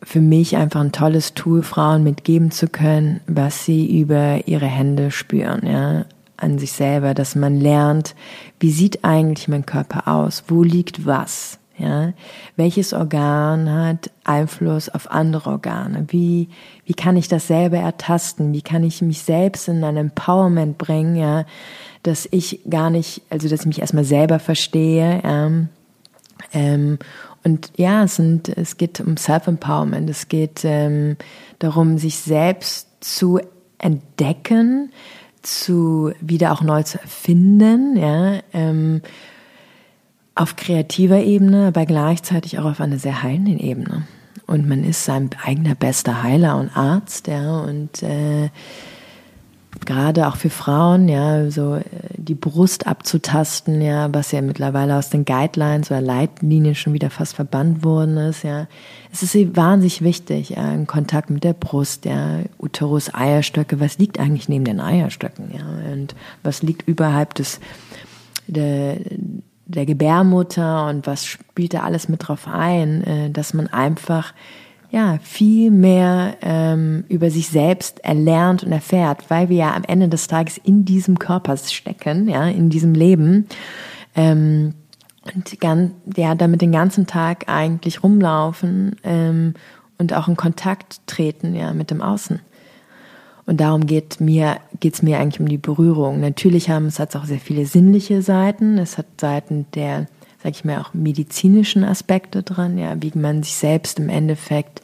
[0.00, 5.10] für mich einfach ein tolles Tool, Frauen mitgeben zu können, was sie über ihre Hände
[5.10, 6.04] spüren, ja,
[6.36, 8.14] an sich selber, dass man lernt,
[8.60, 10.44] wie sieht eigentlich mein Körper aus?
[10.48, 11.58] Wo liegt was?
[11.78, 12.14] Ja,
[12.56, 16.06] welches Organ hat Einfluss auf andere Organe?
[16.08, 16.48] Wie,
[16.86, 18.54] wie kann ich das selber ertasten?
[18.54, 21.44] Wie kann ich mich selbst in ein Empowerment bringen, ja,
[22.02, 25.50] dass ich gar nicht, also dass ich mich erstmal selber verstehe, ja,
[26.52, 26.98] ähm,
[27.44, 30.10] und ja, es, sind, es geht um Self-Empowerment.
[30.10, 31.16] Es geht ähm,
[31.60, 33.38] darum, sich selbst zu
[33.78, 34.90] entdecken,
[35.46, 39.02] zu wieder auch neu zu erfinden, ja, ähm,
[40.34, 44.06] auf kreativer Ebene, aber gleichzeitig auch auf einer sehr heilenden Ebene.
[44.46, 48.50] Und man ist sein eigener bester Heiler und Arzt, ja, und äh,
[49.84, 51.82] gerade auch für Frauen, ja, so äh,
[52.26, 57.34] die Brust abzutasten, ja, was ja mittlerweile aus den Guidelines oder Leitlinien schon wieder fast
[57.36, 58.66] verbannt worden ist, ja.
[59.12, 64.18] Es ist wahnsinnig wichtig, ja, in Kontakt mit der Brust, ja, Uterus, Eierstöcke, was liegt
[64.18, 67.60] eigentlich neben den Eierstöcken, ja, und was liegt überhalb des,
[68.46, 68.96] der,
[69.66, 74.34] der Gebärmutter und was spielt da alles mit drauf ein, äh, dass man einfach
[74.90, 80.08] ja, viel mehr ähm, über sich selbst erlernt und erfährt, weil wir ja am Ende
[80.08, 83.46] des Tages in diesem Körper stecken, ja, in diesem Leben.
[84.14, 84.74] Ähm,
[85.34, 89.54] und ganz, ja, damit den ganzen Tag eigentlich rumlaufen ähm,
[89.98, 92.40] und auch in Kontakt treten, ja, mit dem Außen.
[93.46, 96.20] Und darum geht mir, geht's mir eigentlich um die Berührung.
[96.20, 98.76] Natürlich haben es hat auch sehr viele sinnliche Seiten.
[98.76, 100.06] Es hat Seiten der
[100.46, 104.80] sag ich mal, auch medizinischen Aspekte dran, ja, wie man sich selbst im Endeffekt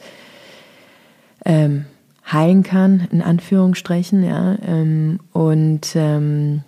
[1.45, 1.85] ähm,
[2.29, 6.63] heilen kann, in Anführungsstrichen, ja, ähm, und ähm,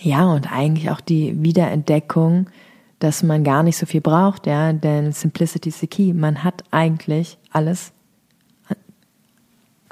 [0.00, 2.46] ja, und eigentlich auch die Wiederentdeckung,
[2.98, 6.14] dass man gar nicht so viel braucht, ja, denn Simplicity is the key.
[6.14, 7.92] Man hat eigentlich alles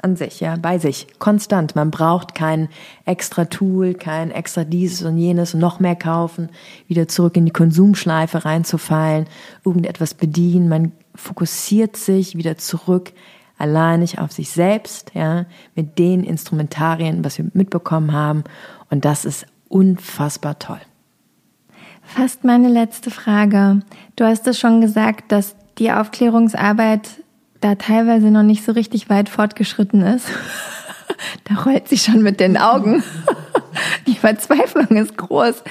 [0.03, 1.75] an sich, ja, bei sich, konstant.
[1.75, 2.69] Man braucht kein
[3.05, 6.49] extra Tool, kein extra dieses und jenes, noch mehr kaufen,
[6.87, 9.27] wieder zurück in die Konsumschleife reinzufallen,
[9.65, 10.69] irgendetwas bedienen.
[10.69, 13.13] Man fokussiert sich wieder zurück
[13.57, 15.45] alleinig auf sich selbst, ja,
[15.75, 18.43] mit den Instrumentarien, was wir mitbekommen haben.
[18.89, 20.81] Und das ist unfassbar toll.
[22.03, 23.79] Fast meine letzte Frage.
[24.17, 27.22] Du hast es schon gesagt, dass die Aufklärungsarbeit
[27.63, 30.27] da teilweise noch nicht so richtig weit fortgeschritten ist.
[31.45, 33.03] da rollt sie schon mit den Augen.
[34.07, 35.63] Die Verzweiflung ist groß.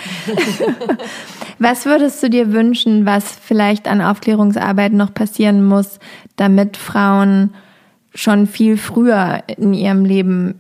[1.59, 6.01] Was würdest du dir wünschen, was vielleicht an Aufklärungsarbeit noch passieren muss,
[6.35, 7.55] damit Frauen
[8.15, 10.59] schon viel früher in ihrem Leben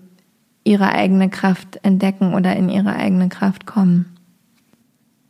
[0.62, 4.16] ihre eigene Kraft entdecken oder in ihre eigene Kraft kommen?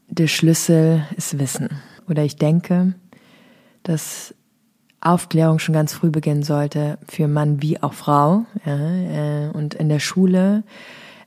[0.09, 1.71] Der Schlüssel ist Wissen.
[2.07, 2.93] Oder ich denke,
[3.83, 4.35] dass
[5.03, 9.89] Aufklärung schon ganz früh beginnen sollte, für Mann wie auch Frau, ja, äh, und in
[9.89, 10.63] der Schule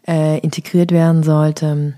[0.07, 1.93] äh, integriert werden sollte.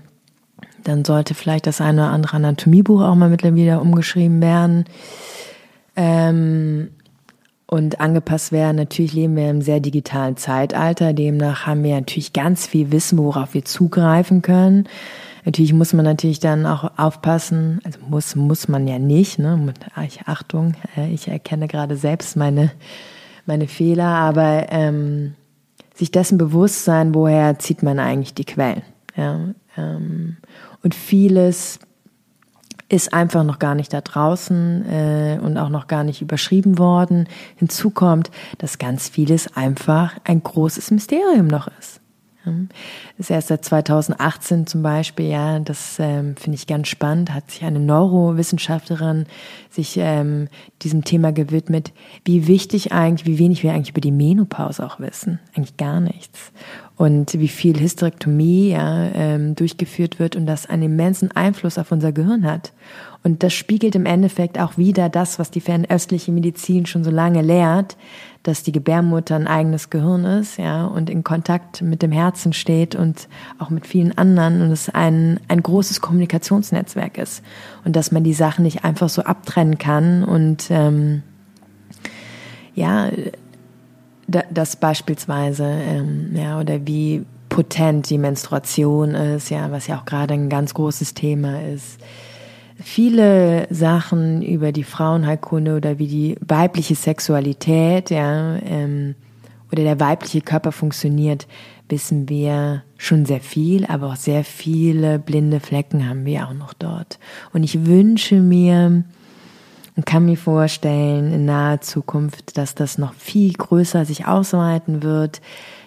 [0.84, 4.84] Dann sollte vielleicht das eine oder andere Anatomiebuch auch mal mittlerweile umgeschrieben werden.
[5.96, 6.90] Ähm,
[7.70, 8.76] und angepasst werden.
[8.76, 11.12] Natürlich leben wir im sehr digitalen Zeitalter.
[11.12, 14.88] Demnach haben wir natürlich ganz viel Wissen, worauf wir zugreifen können.
[15.48, 19.72] Natürlich muss man natürlich dann auch aufpassen, also muss, muss man ja nicht, ne?
[20.26, 22.70] Achtung, äh, ich erkenne gerade selbst meine,
[23.46, 25.36] meine Fehler, aber ähm,
[25.94, 28.82] sich dessen bewusst sein, woher zieht man eigentlich die Quellen.
[29.16, 29.54] Ja?
[29.78, 30.36] Ähm,
[30.82, 31.78] und vieles
[32.90, 37.26] ist einfach noch gar nicht da draußen äh, und auch noch gar nicht überschrieben worden.
[37.56, 42.02] Hinzu kommt, dass ganz vieles einfach ein großes Mysterium noch ist.
[43.16, 47.50] Das ist erst seit 2018 zum Beispiel, ja, das ähm, finde ich ganz spannend, hat
[47.50, 49.26] sich eine Neurowissenschaftlerin
[49.70, 50.48] sich ähm,
[50.82, 51.92] diesem Thema gewidmet,
[52.24, 55.38] wie wichtig eigentlich, wie wenig wir eigentlich über die Menopause auch wissen.
[55.54, 56.52] Eigentlich gar nichts.
[56.96, 62.10] Und wie viel Hysterektomie ja, ähm, durchgeführt wird und das einen immensen Einfluss auf unser
[62.10, 62.72] Gehirn hat.
[63.22, 67.42] Und das spiegelt im Endeffekt auch wieder das, was die fernöstliche Medizin schon so lange
[67.42, 67.96] lehrt,
[68.48, 72.94] dass die Gebärmutter ein eigenes Gehirn ist, ja, und in Kontakt mit dem Herzen steht
[72.94, 73.28] und
[73.58, 77.42] auch mit vielen anderen und es ein, ein großes Kommunikationsnetzwerk ist.
[77.84, 81.22] Und dass man die Sachen nicht einfach so abtrennen kann und ähm,
[82.74, 83.10] ja,
[84.26, 90.34] das beispielsweise, ähm, ja, oder wie potent die Menstruation ist, ja, was ja auch gerade
[90.34, 91.98] ein ganz großes Thema ist
[92.78, 99.14] viele Sachen über die Frauenheilkunde oder wie die weibliche Sexualität, ja, ähm,
[99.70, 101.46] oder der weibliche Körper funktioniert,
[101.88, 106.72] wissen wir schon sehr viel, aber auch sehr viele blinde Flecken haben wir auch noch
[106.72, 107.18] dort.
[107.52, 109.04] Und ich wünsche mir
[109.96, 115.40] und kann mir vorstellen in naher Zukunft, dass das noch viel größer sich ausweiten wird,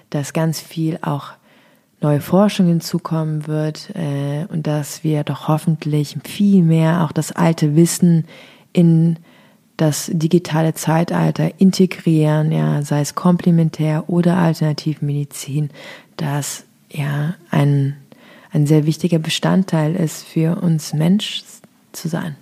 [0.10, 1.32] dass ganz viel auch
[2.02, 7.76] neue Forschung hinzukommen wird äh, und dass wir doch hoffentlich viel mehr auch das alte
[7.76, 8.26] Wissen
[8.74, 9.18] in
[9.78, 15.70] das digitale Zeitalter integrieren, ja, sei es komplementär oder Alternativmedizin,
[16.18, 17.96] das ja ein,
[18.52, 21.44] ein sehr wichtiger Bestandteil ist für uns Mensch
[21.94, 22.36] zu sein.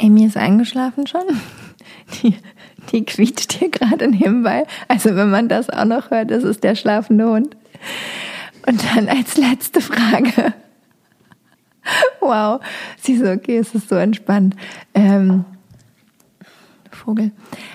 [0.00, 1.22] Amy ist eingeschlafen schon.
[2.22, 2.34] Die,
[2.90, 4.66] die quietscht hier gerade nebenbei.
[4.88, 7.56] Also wenn man das auch noch hört, das ist der schlafende Hund.
[8.66, 10.54] Und dann als letzte Frage.
[12.20, 12.60] Wow,
[13.00, 14.54] sie so, okay, es ist so entspannt.
[14.94, 15.44] Ähm,
[16.90, 17.32] Vogel.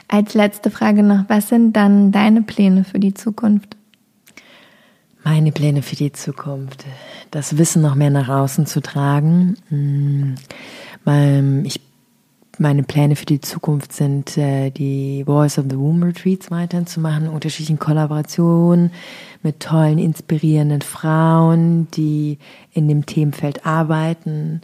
[0.07, 3.75] Als letzte Frage noch, was sind dann deine Pläne für die Zukunft?
[5.23, 6.85] Meine Pläne für die Zukunft,
[7.31, 9.57] das Wissen noch mehr nach außen zu tragen.
[9.67, 10.35] Hm,
[11.65, 11.81] ich
[12.59, 16.99] meine Pläne für die Zukunft sind, äh, die Voice of the Womb Retreats weiterhin zu
[16.99, 18.91] machen, unterschiedlichen Kollaborationen
[19.43, 22.39] mit tollen, inspirierenden Frauen, die
[22.73, 24.61] in dem Themenfeld arbeiten.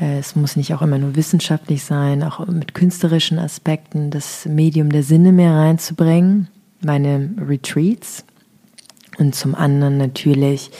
[0.00, 4.90] Äh, es muss nicht auch immer nur wissenschaftlich sein, auch mit künstlerischen Aspekten das Medium
[4.90, 6.48] der Sinne mehr reinzubringen.
[6.80, 8.24] Meine Retreats.
[9.18, 10.70] Und zum anderen natürlich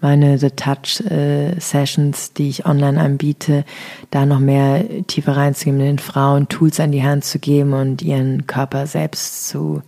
[0.00, 3.64] meine The Touch äh, Sessions, die ich online anbiete,
[4.10, 8.46] da noch mehr tiefer reinzugehen, den Frauen Tools an die Hand zu geben und ihren
[8.46, 9.82] Körper selbst zu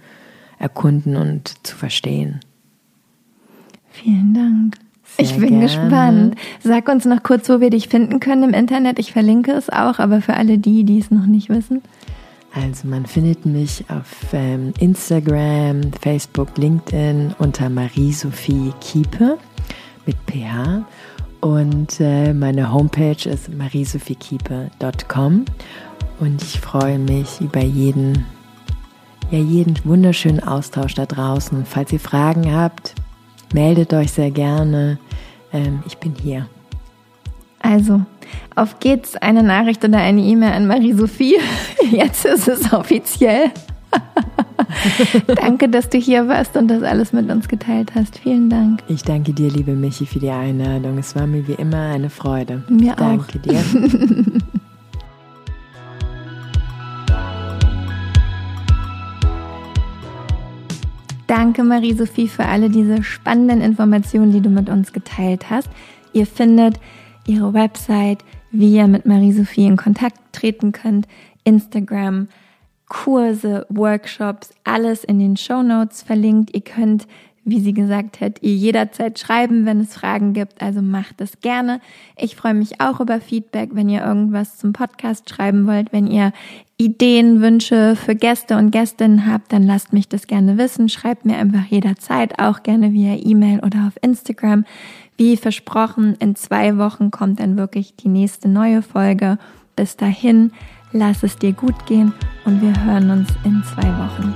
[0.58, 2.40] erkunden und zu verstehen.
[3.90, 4.76] Vielen Dank.
[5.16, 5.62] Sehr ich bin gerne.
[5.62, 6.34] gespannt.
[6.62, 8.98] Sag uns noch kurz, wo wir dich finden können im Internet.
[8.98, 11.82] Ich verlinke es auch, aber für alle die, die es noch nicht wissen.
[12.52, 19.38] Also man findet mich auf ähm, Instagram, Facebook, LinkedIn unter Marie-Sophie Kiepe
[20.06, 20.84] mit PH.
[21.40, 25.44] Und äh, meine Homepage ist mariesophiekiepe.com.
[26.20, 28.26] Und ich freue mich über jeden,
[29.30, 31.64] ja, jeden wunderschönen Austausch da draußen.
[31.64, 32.94] Falls ihr Fragen habt,
[33.54, 34.98] meldet euch sehr gerne.
[35.52, 36.46] Ähm, ich bin hier.
[37.62, 38.02] Also,
[38.54, 41.36] auf geht's, eine Nachricht oder eine E-Mail an Marie-Sophie.
[41.90, 43.50] Jetzt ist es offiziell.
[45.26, 48.18] danke, dass du hier warst und das alles mit uns geteilt hast.
[48.18, 48.82] Vielen Dank.
[48.88, 50.98] Ich danke dir, liebe Michi, für die Einladung.
[50.98, 52.62] Es war mir wie immer eine Freude.
[52.68, 53.26] Mir danke auch.
[53.26, 53.62] Danke dir.
[61.30, 65.68] Danke, Marie-Sophie, für alle diese spannenden Informationen, die du mit uns geteilt hast.
[66.12, 66.80] Ihr findet
[67.24, 71.06] ihre Website, wie ihr mit Marie-Sophie in Kontakt treten könnt,
[71.44, 72.26] Instagram,
[72.90, 76.54] Kurse, Workshops, alles in den Show Notes verlinkt.
[76.54, 77.06] Ihr könnt
[77.44, 80.60] wie sie gesagt hat, ihr jederzeit schreiben, wenn es Fragen gibt.
[80.60, 81.80] Also macht es gerne.
[82.16, 85.92] Ich freue mich auch über Feedback, wenn ihr irgendwas zum Podcast schreiben wollt.
[85.92, 86.32] Wenn ihr
[86.76, 90.88] Ideen, Wünsche für Gäste und Gästinnen habt, dann lasst mich das gerne wissen.
[90.88, 94.64] Schreibt mir einfach jederzeit, auch gerne via E-Mail oder auf Instagram.
[95.16, 99.38] Wie versprochen, in zwei Wochen kommt dann wirklich die nächste neue Folge.
[99.76, 100.52] Bis dahin,
[100.92, 102.12] lass es dir gut gehen
[102.44, 104.32] und wir hören uns in zwei Wochen.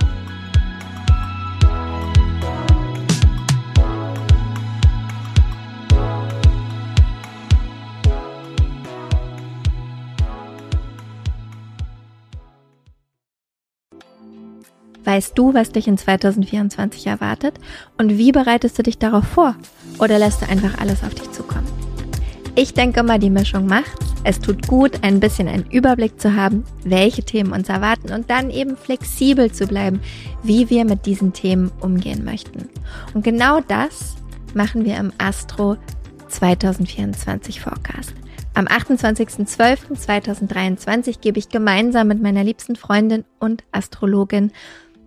[15.03, 17.59] Weißt du, was dich in 2024 erwartet?
[17.99, 19.55] Und wie bereitest du dich darauf vor?
[19.99, 21.44] Oder lässt du einfach alles auf dich zukommen?
[22.57, 24.13] Ich denke mal, die Mischung macht's.
[24.23, 28.49] Es tut gut, ein bisschen einen Überblick zu haben, welche Themen uns erwarten und dann
[28.49, 29.99] eben flexibel zu bleiben,
[30.41, 32.69] wie wir mit diesen Themen umgehen möchten.
[33.13, 34.15] Und genau das
[34.53, 35.75] machen wir im Astro
[36.29, 38.13] 2024 Forecast.
[38.53, 44.53] Am 28.12.2023 gebe ich gemeinsam mit meiner liebsten Freundin und Astrologin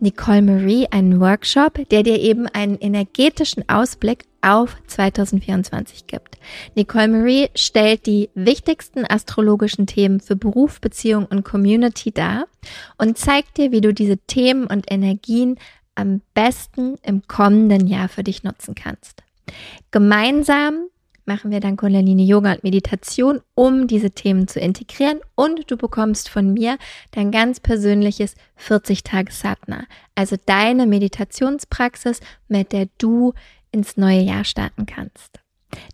[0.00, 6.38] Nicole Marie einen Workshop, der dir eben einen energetischen Ausblick auf 2024 gibt.
[6.74, 12.46] Nicole Marie stellt die wichtigsten astrologischen Themen für Beruf, Beziehung und Community dar
[12.96, 15.58] und zeigt dir, wie du diese Themen und Energien
[15.94, 19.22] am besten im kommenden Jahr für dich nutzen kannst.
[19.90, 20.88] Gemeinsam
[21.28, 26.28] machen wir dann Kundalini Yoga und Meditation, um diese Themen zu integrieren und du bekommst
[26.28, 26.78] von mir
[27.12, 29.84] dein ganz persönliches 40 Tage Satna,
[30.14, 33.34] also deine Meditationspraxis, mit der du
[33.70, 35.38] ins neue Jahr starten kannst.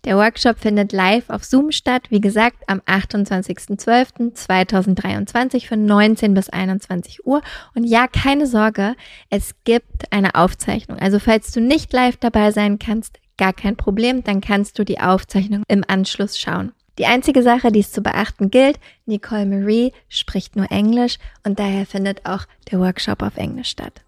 [0.04, 7.26] Der Workshop findet live auf Zoom statt, wie gesagt, am 28.12.2023 von 19 bis 21
[7.26, 7.42] Uhr.
[7.74, 8.94] Und ja, keine Sorge,
[9.30, 10.98] es gibt eine Aufzeichnung.
[10.98, 15.00] Also falls du nicht live dabei sein kannst, Gar kein Problem, dann kannst du die
[15.00, 16.72] Aufzeichnung im Anschluss schauen.
[16.98, 21.86] Die einzige Sache, die es zu beachten gilt, Nicole Marie spricht nur Englisch und daher
[21.86, 24.02] findet auch der Workshop auf Englisch statt.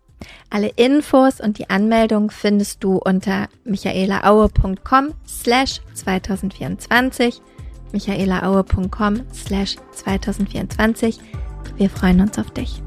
[0.50, 7.42] Alle Infos und die Anmeldung findest du unter michaelaaue.com slash 2024
[7.92, 11.18] michaelaaue.com slash 2024.
[11.76, 12.82] Wir freuen uns auf dich.